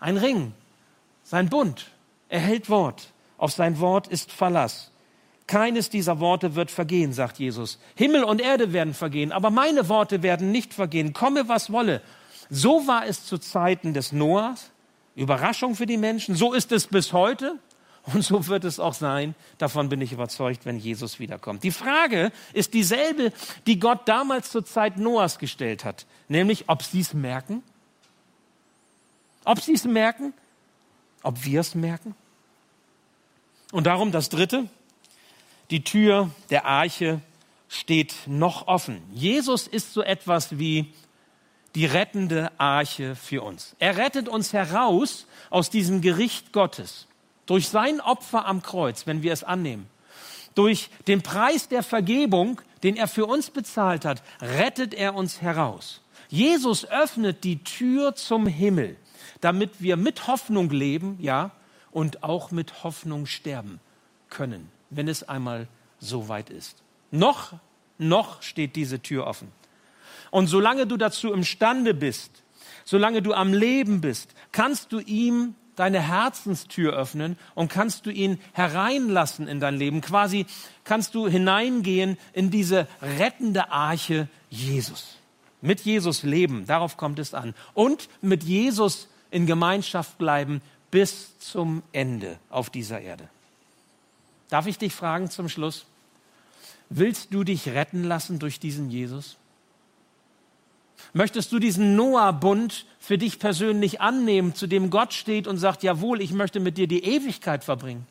Ein 0.00 0.16
Ring, 0.16 0.52
sein 1.22 1.48
Bund, 1.48 1.86
er 2.28 2.40
hält 2.40 2.68
Wort. 2.68 3.12
Auf 3.38 3.52
sein 3.52 3.78
Wort 3.78 4.08
ist 4.08 4.32
Verlass. 4.32 4.90
Keines 5.46 5.90
dieser 5.90 6.20
Worte 6.20 6.54
wird 6.54 6.70
vergehen, 6.70 7.12
sagt 7.12 7.38
Jesus. 7.38 7.78
Himmel 7.94 8.24
und 8.24 8.40
Erde 8.40 8.72
werden 8.72 8.94
vergehen, 8.94 9.30
aber 9.30 9.50
meine 9.50 9.88
Worte 9.88 10.22
werden 10.22 10.50
nicht 10.50 10.72
vergehen. 10.72 11.12
Komme, 11.12 11.48
was 11.48 11.70
wolle. 11.70 12.00
So 12.48 12.86
war 12.86 13.06
es 13.06 13.26
zu 13.26 13.38
Zeiten 13.38 13.92
des 13.92 14.12
Noahs. 14.12 14.70
Überraschung 15.16 15.74
für 15.74 15.86
die 15.86 15.96
Menschen. 15.96 16.34
So 16.34 16.52
ist 16.54 16.72
es 16.72 16.86
bis 16.86 17.12
heute. 17.12 17.58
Und 18.12 18.22
so 18.22 18.46
wird 18.48 18.64
es 18.64 18.78
auch 18.80 18.92
sein. 18.92 19.34
Davon 19.56 19.88
bin 19.88 20.00
ich 20.00 20.12
überzeugt, 20.12 20.66
wenn 20.66 20.78
Jesus 20.78 21.20
wiederkommt. 21.20 21.62
Die 21.62 21.70
Frage 21.70 22.32
ist 22.52 22.74
dieselbe, 22.74 23.32
die 23.66 23.78
Gott 23.78 24.00
damals 24.06 24.50
zur 24.50 24.64
Zeit 24.64 24.98
Noahs 24.98 25.38
gestellt 25.38 25.84
hat. 25.84 26.04
Nämlich, 26.28 26.64
ob 26.68 26.82
sie 26.82 27.00
es 27.00 27.14
merken. 27.14 27.62
Ob 29.44 29.60
sie 29.60 29.72
es 29.72 29.84
merken. 29.84 30.34
Ob 31.22 31.44
wir 31.44 31.60
es 31.60 31.74
merken. 31.74 32.14
Und 33.72 33.86
darum 33.86 34.12
das 34.12 34.28
Dritte. 34.28 34.68
Die 35.70 35.82
Tür 35.82 36.30
der 36.50 36.66
Arche 36.66 37.20
steht 37.68 38.14
noch 38.26 38.68
offen. 38.68 39.02
Jesus 39.12 39.66
ist 39.66 39.94
so 39.94 40.02
etwas 40.02 40.58
wie 40.58 40.92
die 41.74 41.86
rettende 41.86 42.52
Arche 42.58 43.16
für 43.16 43.42
uns. 43.42 43.74
Er 43.78 43.96
rettet 43.96 44.28
uns 44.28 44.52
heraus 44.52 45.26
aus 45.50 45.70
diesem 45.70 46.02
Gericht 46.02 46.52
Gottes 46.52 47.08
durch 47.46 47.68
sein 47.68 48.00
Opfer 48.00 48.46
am 48.46 48.62
Kreuz, 48.62 49.06
wenn 49.06 49.22
wir 49.22 49.32
es 49.32 49.42
annehmen. 49.42 49.88
Durch 50.54 50.90
den 51.08 51.22
Preis 51.22 51.68
der 51.68 51.82
Vergebung, 51.82 52.60
den 52.82 52.96
er 52.96 53.08
für 53.08 53.26
uns 53.26 53.50
bezahlt 53.50 54.04
hat, 54.04 54.22
rettet 54.40 54.94
er 54.94 55.14
uns 55.14 55.42
heraus. 55.42 56.00
Jesus 56.28 56.84
öffnet 56.84 57.42
die 57.42 57.64
Tür 57.64 58.14
zum 58.14 58.46
Himmel, 58.46 58.96
damit 59.40 59.82
wir 59.82 59.96
mit 59.96 60.26
Hoffnung 60.26 60.70
leben, 60.70 61.18
ja, 61.20 61.50
und 61.90 62.22
auch 62.22 62.50
mit 62.50 62.84
Hoffnung 62.84 63.26
sterben 63.26 63.80
können 64.28 64.73
wenn 64.90 65.08
es 65.08 65.22
einmal 65.28 65.68
so 65.98 66.28
weit 66.28 66.50
ist. 66.50 66.82
Noch, 67.10 67.52
noch 67.98 68.42
steht 68.42 68.76
diese 68.76 69.00
Tür 69.00 69.26
offen. 69.26 69.48
Und 70.30 70.48
solange 70.48 70.86
du 70.86 70.96
dazu 70.96 71.32
imstande 71.32 71.94
bist, 71.94 72.42
solange 72.84 73.22
du 73.22 73.32
am 73.32 73.52
Leben 73.52 74.00
bist, 74.00 74.34
kannst 74.52 74.92
du 74.92 74.98
ihm 74.98 75.54
deine 75.76 76.00
Herzenstür 76.00 76.94
öffnen 76.94 77.36
und 77.54 77.68
kannst 77.68 78.06
du 78.06 78.10
ihn 78.10 78.38
hereinlassen 78.52 79.48
in 79.48 79.60
dein 79.60 79.76
Leben. 79.76 80.00
Quasi 80.00 80.46
kannst 80.84 81.14
du 81.14 81.26
hineingehen 81.28 82.16
in 82.32 82.50
diese 82.50 82.86
rettende 83.00 83.70
Arche 83.70 84.28
Jesus. 84.50 85.16
Mit 85.60 85.80
Jesus 85.80 86.22
leben, 86.22 86.66
darauf 86.66 86.96
kommt 86.96 87.18
es 87.18 87.32
an. 87.34 87.54
Und 87.72 88.08
mit 88.20 88.44
Jesus 88.44 89.08
in 89.30 89.46
Gemeinschaft 89.46 90.18
bleiben 90.18 90.60
bis 90.90 91.38
zum 91.38 91.82
Ende 91.92 92.38
auf 92.50 92.70
dieser 92.70 93.00
Erde. 93.00 93.28
Darf 94.48 94.66
ich 94.66 94.78
dich 94.78 94.94
fragen 94.94 95.30
zum 95.30 95.48
Schluss? 95.48 95.86
Willst 96.90 97.32
du 97.32 97.44
dich 97.44 97.68
retten 97.68 98.04
lassen 98.04 98.38
durch 98.38 98.60
diesen 98.60 98.90
Jesus? 98.90 99.36
Möchtest 101.12 101.52
du 101.52 101.58
diesen 101.58 101.96
Noah-Bund 101.96 102.86
für 102.98 103.18
dich 103.18 103.38
persönlich 103.38 104.00
annehmen, 104.00 104.54
zu 104.54 104.66
dem 104.66 104.90
Gott 104.90 105.12
steht 105.12 105.46
und 105.46 105.58
sagt, 105.58 105.82
jawohl, 105.82 106.20
ich 106.20 106.32
möchte 106.32 106.60
mit 106.60 106.76
dir 106.76 106.86
die 106.86 107.04
Ewigkeit 107.04 107.64
verbringen? 107.64 108.06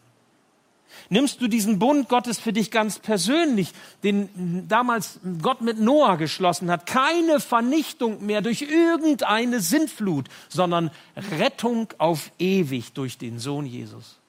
Nimmst 1.10 1.42
du 1.42 1.48
diesen 1.48 1.80
Bund 1.80 2.08
Gottes 2.08 2.40
für 2.40 2.54
dich 2.54 2.72
ganz 2.72 3.00
persönlich, 3.00 3.72
den 4.04 4.68
damals 4.68 5.20
Gott 5.42 5.62
mit 5.62 5.80
Noah 5.80 6.18
geschlossen 6.18 6.70
hat? 6.70 6.86
Keine 6.86 7.40
Vernichtung 7.40 8.26
mehr 8.26 8.42
durch 8.42 8.62
irgendeine 8.62 9.60
Sintflut, 9.60 10.28
sondern 10.50 10.92
Rettung 11.38 11.88
auf 11.98 12.32
ewig 12.38 12.94
durch 12.94 13.18
den 13.18 13.40
Sohn 13.40 13.66
Jesus. 13.66 14.20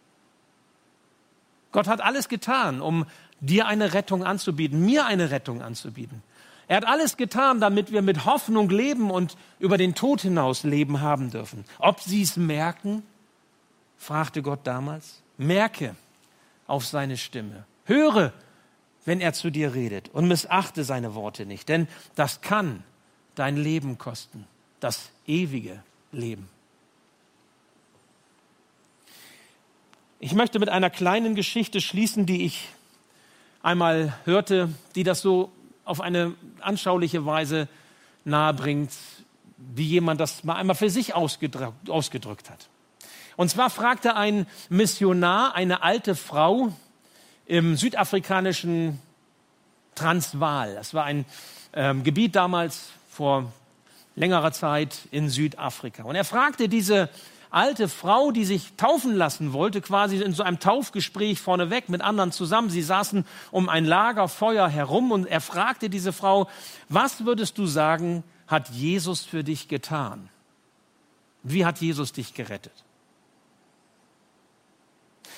Gott 1.75 1.89
hat 1.89 2.01
alles 2.01 2.29
getan, 2.29 2.81
um 2.81 3.05
dir 3.41 3.67
eine 3.67 3.95
Rettung 3.95 4.23
anzubieten, 4.23 4.87
mir 4.87 5.07
eine 5.07 5.33
Rettung 5.33 5.61
anzubieten. 5.61 6.23
Er 6.69 6.77
hat 6.77 6.87
alles 6.87 7.17
getan, 7.17 7.61
damit 7.61 7.91
wir 7.91 8.01
mit 8.01 8.25
Hoffnung 8.25 8.71
leben 8.71 9.11
und 9.11 9.37
über 9.59 9.77
den 9.77 9.97
Tod 9.97 10.21
hinaus 10.21 10.63
Leben 10.63 11.01
haben 11.01 11.33
dürfen. 11.33 11.65
Ob 11.81 12.01
sie 12.01 12.23
es 12.23 12.37
merken, 12.37 13.03
fragte 13.99 14.41
Gott 14.41 14.61
damals. 14.63 15.21
Merke 15.37 15.97
auf 16.69 16.87
seine 16.87 17.17
Stimme. 17.17 17.65
Höre, 17.87 18.33
wenn 19.05 19.21
er 19.21 19.33
zu 19.33 19.51
dir 19.51 19.75
redet 19.75 20.11
und 20.11 20.29
missachte 20.29 20.85
seine 20.85 21.17
Worte 21.17 21.45
nicht, 21.45 21.69
denn 21.69 21.89
das 22.15 22.41
kann 22.41 22.85
dein 23.35 23.57
Leben 23.57 23.99
kosten, 23.99 24.47
das 24.79 25.11
ewige 25.27 25.83
Leben. 26.13 26.49
Ich 30.27 30.33
möchte 30.33 30.59
mit 30.59 30.71
einer 30.71 30.89
kleinen 30.89 31.35
Geschichte 31.35 31.83
schließen, 31.83 32.25
die 32.25 32.47
ich 32.47 32.71
einmal 33.63 34.15
hörte, 34.25 34.71
die 34.95 35.03
das 35.03 35.21
so 35.21 35.53
auf 35.85 36.01
eine 36.01 36.33
anschauliche 36.61 37.27
Weise 37.27 37.69
nahebringt, 38.25 38.91
wie 39.59 39.85
jemand 39.85 40.23
das 40.23 40.43
mal 40.43 40.55
einmal 40.55 40.77
für 40.77 40.89
sich 40.89 41.15
ausgedrückt, 41.15 41.91
ausgedrückt 41.91 42.49
hat. 42.49 42.71
Und 43.37 43.51
zwar 43.51 43.69
fragte 43.69 44.17
ein 44.17 44.47
Missionar 44.71 45.55
eine 45.55 45.83
alte 45.83 46.15
Frau 46.15 46.73
im 47.45 47.77
südafrikanischen 47.77 49.03
Transvaal. 49.95 50.75
Das 50.75 50.95
war 50.95 51.05
ein 51.05 51.27
ähm, 51.75 52.03
Gebiet 52.03 52.35
damals 52.35 52.93
vor 53.11 53.53
längerer 54.17 54.53
Zeit 54.53 55.01
in 55.11 55.29
Südafrika. 55.29 56.05
Und 56.05 56.15
er 56.15 56.25
fragte 56.25 56.71
diese 56.71 57.11
alte 57.55 57.89
Frau, 57.89 58.31
die 58.31 58.45
sich 58.45 58.73
taufen 58.77 59.15
lassen 59.15 59.53
wollte, 59.53 59.81
quasi 59.81 60.17
in 60.17 60.33
so 60.33 60.43
einem 60.43 60.59
Taufgespräch 60.59 61.41
vorneweg 61.41 61.89
mit 61.89 62.03
anderen 62.03 62.33
zusammen. 62.33 62.71
Sie 62.71 62.83
saßen 62.83 63.25
um 63.51 63.69
ein 63.69 63.85
Lagerfeuer 63.85 64.69
herum 64.69 65.13
und 65.13 65.27
er 65.27 65.41
fragte 65.41 65.89
diese 65.89 66.13
Frau, 66.13 66.49
was 66.89 67.25
würdest 67.25 67.57
du 67.59 67.67
sagen, 67.67 68.25
hat 68.47 68.71
Jesus 68.71 69.25
für 69.25 69.45
dich 69.45 69.69
getan? 69.69 70.29
Wie 71.43 71.65
hat 71.65 71.81
Jesus 71.81 72.13
dich 72.13 72.35
gerettet? 72.35 72.73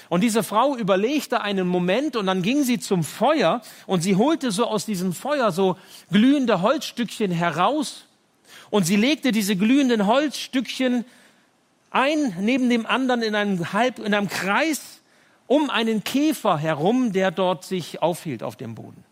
Und 0.09 0.21
diese 0.21 0.43
Frau 0.43 0.77
überlegte 0.77 1.41
einen 1.41 1.67
Moment 1.67 2.17
und 2.17 2.27
dann 2.27 2.43
ging 2.43 2.63
sie 2.63 2.79
zum 2.79 3.03
Feuer 3.03 3.61
und 3.87 4.03
sie 4.03 4.17
holte 4.17 4.53
so 4.53 4.67
aus 4.67 4.87
diesem 4.87 5.13
Feuer 5.13 5.51
so 5.51 5.77
glühende 6.11 6.63
Holzstückchen 6.63 7.33
heraus 7.33 8.05
und 8.71 8.85
sie 8.85 8.97
legte 8.97 9.33
diese 9.33 9.57
glühenden 9.57 10.07
Holzstückchen 10.07 11.05
ein 11.91 12.37
neben 12.41 12.69
dem 12.69 12.87
anderen 12.87 13.23
in 13.23 13.35
einem, 13.35 13.73
Halb, 13.73 13.99
in 13.99 14.15
einem 14.15 14.29
Kreis 14.29 15.01
um 15.47 15.71
einen 15.71 16.05
Käfer 16.05 16.59
herum, 16.59 17.13
der 17.13 17.31
dort 17.31 17.65
sich 17.65 18.03
aufhielt 18.03 18.43
auf 18.43 18.57
dem 18.57 18.75
Boden. 18.75 19.05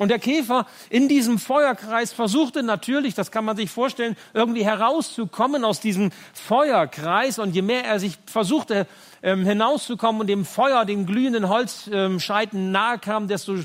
Und 0.00 0.08
der 0.08 0.18
Käfer 0.18 0.66
in 0.90 1.08
diesem 1.08 1.38
Feuerkreis 1.38 2.12
versuchte 2.12 2.64
natürlich, 2.64 3.14
das 3.14 3.30
kann 3.30 3.44
man 3.44 3.56
sich 3.56 3.70
vorstellen, 3.70 4.16
irgendwie 4.32 4.64
herauszukommen 4.64 5.64
aus 5.64 5.78
diesem 5.78 6.10
Feuerkreis. 6.32 7.38
Und 7.38 7.54
je 7.54 7.62
mehr 7.62 7.84
er 7.84 8.00
sich 8.00 8.18
versuchte 8.26 8.88
ähm, 9.22 9.46
hinauszukommen 9.46 10.22
und 10.22 10.26
dem 10.26 10.44
Feuer, 10.44 10.84
den 10.84 11.06
glühenden 11.06 11.48
Holzscheiten 11.48 12.58
ähm, 12.58 12.72
nahe 12.72 12.98
kam, 12.98 13.28
desto 13.28 13.56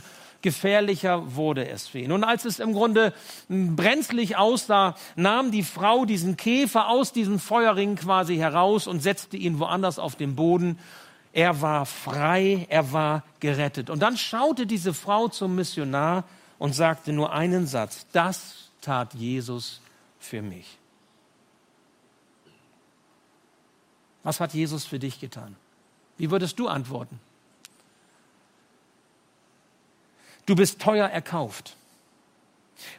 gefährlicher 0.42 1.36
wurde 1.36 1.68
es 1.68 1.88
für 1.88 2.00
ihn. 2.00 2.12
Und 2.12 2.24
als 2.24 2.46
es 2.46 2.60
im 2.60 2.74
Grunde 2.74 3.14
hm, 3.48 3.76
brenzlig 3.76 4.38
aussah, 4.38 4.96
nahm 5.16 5.52
die 5.52 5.64
Frau 5.64 6.06
diesen 6.06 6.38
Käfer 6.38 6.88
aus 6.88 7.12
diesem 7.12 7.40
Feuerring 7.40 7.96
quasi 7.96 8.38
heraus 8.38 8.88
und 8.88 9.02
setzte 9.02 9.38
ihn 9.38 9.60
woanders 9.60 10.00
auf 10.00 10.16
den 10.16 10.36
Boden 10.36 10.78
er 11.32 11.62
war 11.62 11.86
frei, 11.86 12.66
er 12.70 12.92
war 12.92 13.24
gerettet. 13.40 13.90
Und 13.90 14.00
dann 14.00 14.18
schaute 14.18 14.66
diese 14.66 14.94
Frau 14.94 15.28
zum 15.28 15.56
Missionar 15.56 16.24
und 16.58 16.74
sagte 16.74 17.14
nur 17.14 17.32
einen 17.32 17.68
Satz, 17.68 18.08
das 18.12 18.72
tat 18.82 19.14
Jesus 19.14 19.82
für 20.20 20.42
mich. 20.42 20.78
Was 24.24 24.40
hat 24.40 24.54
Jesus 24.54 24.86
für 24.86 25.00
dich 25.00 25.20
getan? 25.20 25.56
Wie 26.18 26.30
würdest 26.32 26.60
du 26.60 26.68
antworten? 26.68 27.20
Du 30.50 30.56
bist 30.56 30.82
teuer 30.82 31.08
erkauft, 31.08 31.76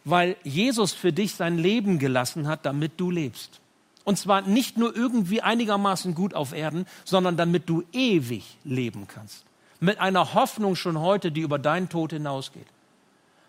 weil 0.04 0.36
Jesus 0.44 0.92
für 0.92 1.12
dich 1.12 1.34
sein 1.34 1.58
Leben 1.58 1.98
gelassen 1.98 2.46
hat, 2.46 2.64
damit 2.64 2.92
du 3.00 3.10
lebst. 3.10 3.58
Und 4.04 4.18
zwar 4.20 4.42
nicht 4.42 4.78
nur 4.78 4.94
irgendwie 4.94 5.42
einigermaßen 5.42 6.14
gut 6.14 6.32
auf 6.32 6.52
Erden, 6.52 6.86
sondern 7.04 7.36
damit 7.36 7.68
du 7.68 7.82
ewig 7.92 8.56
leben 8.62 9.08
kannst. 9.08 9.44
Mit 9.80 9.98
einer 9.98 10.32
Hoffnung 10.34 10.76
schon 10.76 11.00
heute, 11.00 11.32
die 11.32 11.40
über 11.40 11.58
deinen 11.58 11.88
Tod 11.88 12.12
hinausgeht. 12.12 12.68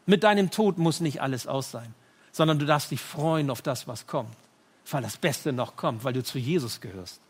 Mit 0.08 0.24
deinem 0.24 0.50
Tod 0.50 0.80
muss 0.80 1.00
nicht 1.00 1.22
alles 1.22 1.46
aus 1.46 1.70
sein, 1.70 1.94
sondern 2.32 2.58
du 2.58 2.66
darfst 2.66 2.90
dich 2.90 3.02
freuen 3.02 3.52
auf 3.52 3.62
das, 3.62 3.88
was 3.88 4.08
kommt, 4.08 4.36
weil 4.90 5.04
das 5.04 5.18
Beste 5.18 5.54
noch 5.54 5.76
kommt, 5.76 6.04
weil 6.04 6.14
du 6.14 6.24
zu 6.24 6.40
Jesus 6.40 6.82
gehörst. 6.82 7.22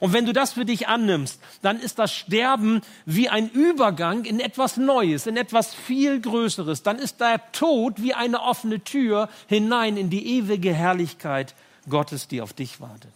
Und 0.00 0.12
wenn 0.12 0.26
du 0.26 0.32
das 0.32 0.52
für 0.52 0.64
dich 0.64 0.88
annimmst, 0.88 1.40
dann 1.62 1.78
ist 1.78 1.98
das 1.98 2.12
Sterben 2.12 2.80
wie 3.04 3.28
ein 3.28 3.48
Übergang 3.50 4.24
in 4.24 4.40
etwas 4.40 4.76
Neues, 4.76 5.26
in 5.26 5.36
etwas 5.36 5.74
viel 5.74 6.20
Größeres. 6.20 6.82
Dann 6.82 6.98
ist 6.98 7.20
der 7.20 7.52
Tod 7.52 8.02
wie 8.02 8.14
eine 8.14 8.40
offene 8.40 8.80
Tür 8.80 9.28
hinein 9.46 9.96
in 9.96 10.10
die 10.10 10.38
ewige 10.38 10.72
Herrlichkeit 10.72 11.54
Gottes, 11.88 12.28
die 12.28 12.40
auf 12.40 12.52
dich 12.52 12.80
wartet. 12.80 13.12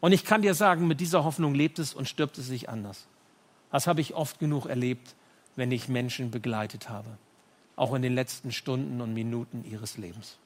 Und 0.00 0.12
ich 0.12 0.24
kann 0.24 0.42
dir 0.42 0.54
sagen, 0.54 0.86
mit 0.86 1.00
dieser 1.00 1.24
Hoffnung 1.24 1.54
lebt 1.54 1.78
es 1.78 1.94
und 1.94 2.08
stirbt 2.08 2.38
es 2.38 2.46
sich 2.46 2.68
anders. 2.68 3.06
Das 3.72 3.86
habe 3.86 4.00
ich 4.00 4.14
oft 4.14 4.38
genug 4.38 4.66
erlebt, 4.66 5.14
wenn 5.56 5.72
ich 5.72 5.88
Menschen 5.88 6.30
begleitet 6.30 6.88
habe, 6.88 7.18
auch 7.74 7.94
in 7.94 8.02
den 8.02 8.14
letzten 8.14 8.52
Stunden 8.52 9.00
und 9.00 9.14
Minuten 9.14 9.64
ihres 9.64 9.96
Lebens. 9.96 10.38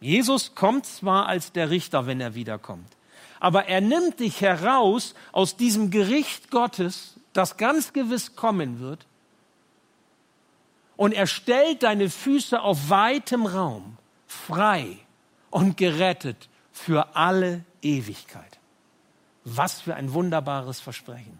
Jesus 0.00 0.54
kommt 0.54 0.86
zwar 0.86 1.26
als 1.26 1.52
der 1.52 1.70
Richter, 1.70 2.06
wenn 2.06 2.20
er 2.20 2.34
wiederkommt, 2.34 2.88
aber 3.44 3.66
er 3.66 3.82
nimmt 3.82 4.20
dich 4.20 4.40
heraus 4.40 5.14
aus 5.30 5.54
diesem 5.58 5.90
Gericht 5.90 6.50
Gottes, 6.50 7.20
das 7.34 7.58
ganz 7.58 7.92
gewiss 7.92 8.36
kommen 8.36 8.80
wird, 8.80 9.04
und 10.96 11.12
er 11.12 11.26
stellt 11.26 11.82
deine 11.82 12.08
Füße 12.08 12.58
auf 12.58 12.88
weitem 12.88 13.44
Raum, 13.44 13.98
frei 14.26 14.96
und 15.50 15.76
gerettet 15.76 16.48
für 16.72 17.16
alle 17.16 17.66
Ewigkeit. 17.82 18.58
Was 19.44 19.82
für 19.82 19.94
ein 19.94 20.14
wunderbares 20.14 20.80
Versprechen, 20.80 21.38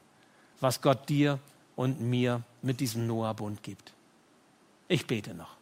was 0.60 0.82
Gott 0.82 1.08
dir 1.08 1.38
und 1.74 2.02
mir 2.02 2.42
mit 2.60 2.80
diesem 2.80 3.06
Noah-Bund 3.06 3.62
gibt. 3.62 3.94
Ich 4.88 5.06
bete 5.06 5.32
noch. 5.32 5.56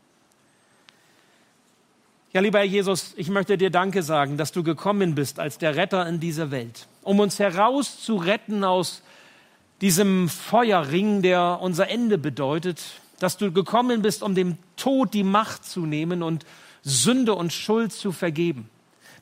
Ja, 2.35 2.40
lieber 2.40 2.61
Herr 2.61 2.64
Jesus, 2.64 3.12
ich 3.16 3.29
möchte 3.29 3.59
dir 3.59 3.68
Danke 3.68 4.03
sagen, 4.03 4.38
dass 4.38 4.53
du 4.53 4.62
gekommen 4.62 5.14
bist 5.14 5.38
als 5.38 5.59
der 5.59 5.77
Retter 5.77 6.09
in 6.09 6.18
dieser 6.18 6.51
Welt, 6.51 6.88
um 7.03 7.21
uns 7.21 7.38
herauszuretten 7.38 8.64
aus 8.64 9.03
diesem 9.83 10.31
Feuerring, 10.31 11.21
der 11.21 11.59
unser 11.61 11.90
Ende 11.90 12.16
bedeutet, 12.16 12.83
dass 13.18 13.37
du 13.37 13.53
gekommen 13.53 14.01
bist, 14.01 14.23
um 14.23 14.35
dem 14.35 14.57
Tod 14.77 15.12
die 15.12 15.25
Macht 15.25 15.66
zu 15.66 15.85
nehmen 15.85 16.23
und 16.23 16.47
Sünde 16.83 17.35
und 17.35 17.53
Schuld 17.53 17.92
zu 17.92 18.12
vergeben. 18.12 18.71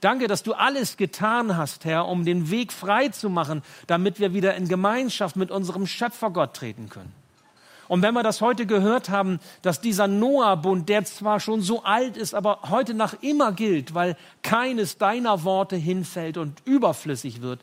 Danke, 0.00 0.28
dass 0.28 0.44
du 0.44 0.52
alles 0.52 0.96
getan 0.96 1.56
hast, 1.56 1.84
Herr, 1.84 2.06
um 2.06 2.24
den 2.24 2.52
Weg 2.52 2.72
frei 2.72 3.08
zu 3.08 3.28
machen, 3.28 3.62
damit 3.88 4.20
wir 4.20 4.34
wieder 4.34 4.54
in 4.54 4.68
Gemeinschaft 4.68 5.34
mit 5.34 5.50
unserem 5.50 5.88
Schöpfergott 5.88 6.54
treten 6.54 6.88
können. 6.88 7.19
Und 7.90 8.02
wenn 8.02 8.14
wir 8.14 8.22
das 8.22 8.40
heute 8.40 8.66
gehört 8.66 9.10
haben, 9.10 9.40
dass 9.62 9.80
dieser 9.80 10.06
Noah-Bund, 10.06 10.88
der 10.88 11.04
zwar 11.04 11.40
schon 11.40 11.60
so 11.60 11.82
alt 11.82 12.16
ist, 12.16 12.36
aber 12.36 12.60
heute 12.70 12.94
nach 12.94 13.16
immer 13.20 13.50
gilt, 13.50 13.94
weil 13.94 14.16
keines 14.42 14.96
deiner 14.96 15.42
Worte 15.42 15.74
hinfällt 15.74 16.36
und 16.36 16.62
überflüssig 16.64 17.42
wird, 17.42 17.58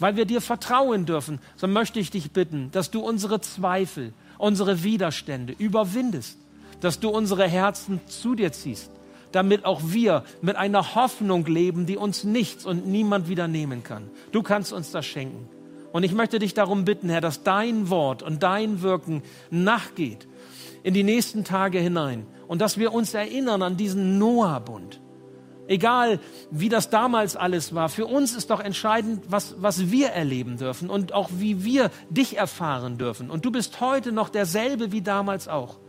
weil 0.00 0.16
wir 0.16 0.24
dir 0.24 0.40
vertrauen 0.40 1.06
dürfen, 1.06 1.38
so 1.54 1.68
möchte 1.68 2.00
ich 2.00 2.10
dich 2.10 2.32
bitten, 2.32 2.72
dass 2.72 2.90
du 2.90 2.98
unsere 2.98 3.40
Zweifel, 3.40 4.12
unsere 4.36 4.82
Widerstände 4.82 5.54
überwindest, 5.56 6.38
dass 6.80 6.98
du 6.98 7.10
unsere 7.10 7.46
Herzen 7.46 8.00
zu 8.08 8.34
dir 8.34 8.50
ziehst 8.50 8.90
damit 9.30 9.66
auch 9.66 9.82
wir 9.84 10.24
mit 10.40 10.56
einer 10.56 10.94
Hoffnung 10.94 11.44
leben, 11.44 11.84
die 11.84 11.98
uns 11.98 12.24
nichts 12.24 12.64
und 12.64 12.86
niemand 12.86 13.28
wieder 13.28 13.46
nehmen 13.46 13.82
kann. 13.84 14.08
Du 14.32 14.42
kannst 14.42 14.72
uns 14.72 14.90
das 14.90 15.04
schenken. 15.04 15.46
Und 15.98 16.04
ich 16.04 16.14
möchte 16.14 16.38
dich 16.38 16.54
darum 16.54 16.84
bitten, 16.84 17.08
Herr, 17.08 17.20
dass 17.20 17.42
dein 17.42 17.90
Wort 17.90 18.22
und 18.22 18.44
dein 18.44 18.82
Wirken 18.82 19.24
nachgeht 19.50 20.28
in 20.84 20.94
die 20.94 21.02
nächsten 21.02 21.42
Tage 21.42 21.80
hinein 21.80 22.24
und 22.46 22.60
dass 22.60 22.78
wir 22.78 22.92
uns 22.94 23.14
erinnern 23.14 23.62
an 23.62 23.76
diesen 23.76 24.16
Noah-Bund. 24.16 25.00
Egal, 25.66 26.20
wie 26.52 26.68
das 26.68 26.88
damals 26.88 27.34
alles 27.34 27.74
war, 27.74 27.88
für 27.88 28.06
uns 28.06 28.36
ist 28.36 28.50
doch 28.50 28.60
entscheidend, 28.60 29.24
was, 29.28 29.56
was 29.58 29.90
wir 29.90 30.10
erleben 30.10 30.56
dürfen 30.56 30.88
und 30.88 31.14
auch 31.14 31.30
wie 31.36 31.64
wir 31.64 31.90
dich 32.10 32.36
erfahren 32.36 32.96
dürfen. 32.96 33.28
Und 33.28 33.44
du 33.44 33.50
bist 33.50 33.80
heute 33.80 34.12
noch 34.12 34.28
derselbe 34.28 34.92
wie 34.92 35.02
damals 35.02 35.48
auch. 35.48 35.80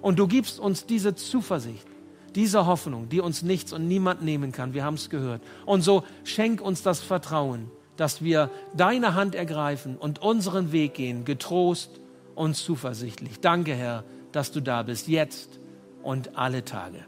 Und 0.00 0.18
du 0.18 0.28
gibst 0.28 0.58
uns 0.60 0.86
diese 0.86 1.14
Zuversicht 1.14 1.86
diese 2.34 2.66
Hoffnung, 2.66 3.08
die 3.08 3.20
uns 3.20 3.42
nichts 3.42 3.72
und 3.72 3.88
niemand 3.88 4.22
nehmen 4.22 4.52
kann. 4.52 4.72
Wir 4.72 4.84
haben 4.84 4.94
es 4.94 5.10
gehört. 5.10 5.42
Und 5.66 5.82
so 5.82 6.04
schenk 6.24 6.60
uns 6.60 6.82
das 6.82 7.00
Vertrauen, 7.00 7.70
dass 7.98 8.22
wir 8.22 8.50
deine 8.74 9.14
Hand 9.14 9.34
ergreifen 9.34 9.98
und 9.98 10.22
unseren 10.22 10.72
Weg 10.72 10.94
gehen, 10.94 11.26
getrost 11.26 12.00
und 12.34 12.54
zuversichtlich. 12.54 13.40
Danke, 13.40 13.74
Herr, 13.74 14.04
dass 14.32 14.50
du 14.52 14.62
da 14.62 14.84
bist, 14.84 15.08
jetzt 15.08 15.58
und 16.02 16.38
alle 16.38 16.64
Tage. 16.64 17.04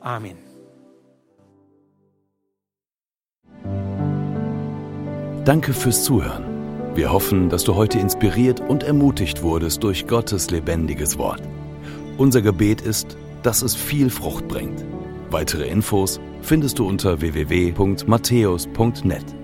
Amen. 0.00 0.38
Danke 5.44 5.74
fürs 5.74 6.04
Zuhören. 6.04 6.44
Wir 6.94 7.12
hoffen, 7.12 7.48
dass 7.48 7.64
du 7.64 7.74
heute 7.74 7.98
inspiriert 7.98 8.60
und 8.60 8.84
ermutigt 8.84 9.42
wurdest 9.42 9.82
durch 9.82 10.06
Gottes 10.06 10.50
lebendiges 10.50 11.18
Wort. 11.18 11.42
Unser 12.16 12.42
Gebet 12.42 12.80
ist, 12.80 13.16
dass 13.42 13.62
es 13.62 13.74
viel 13.74 14.08
Frucht 14.08 14.46
bringt. 14.46 14.84
Weitere 15.30 15.66
Infos 15.66 16.20
findest 16.42 16.78
du 16.78 16.86
unter 16.86 17.20
www.matthäus.net. 17.20 19.41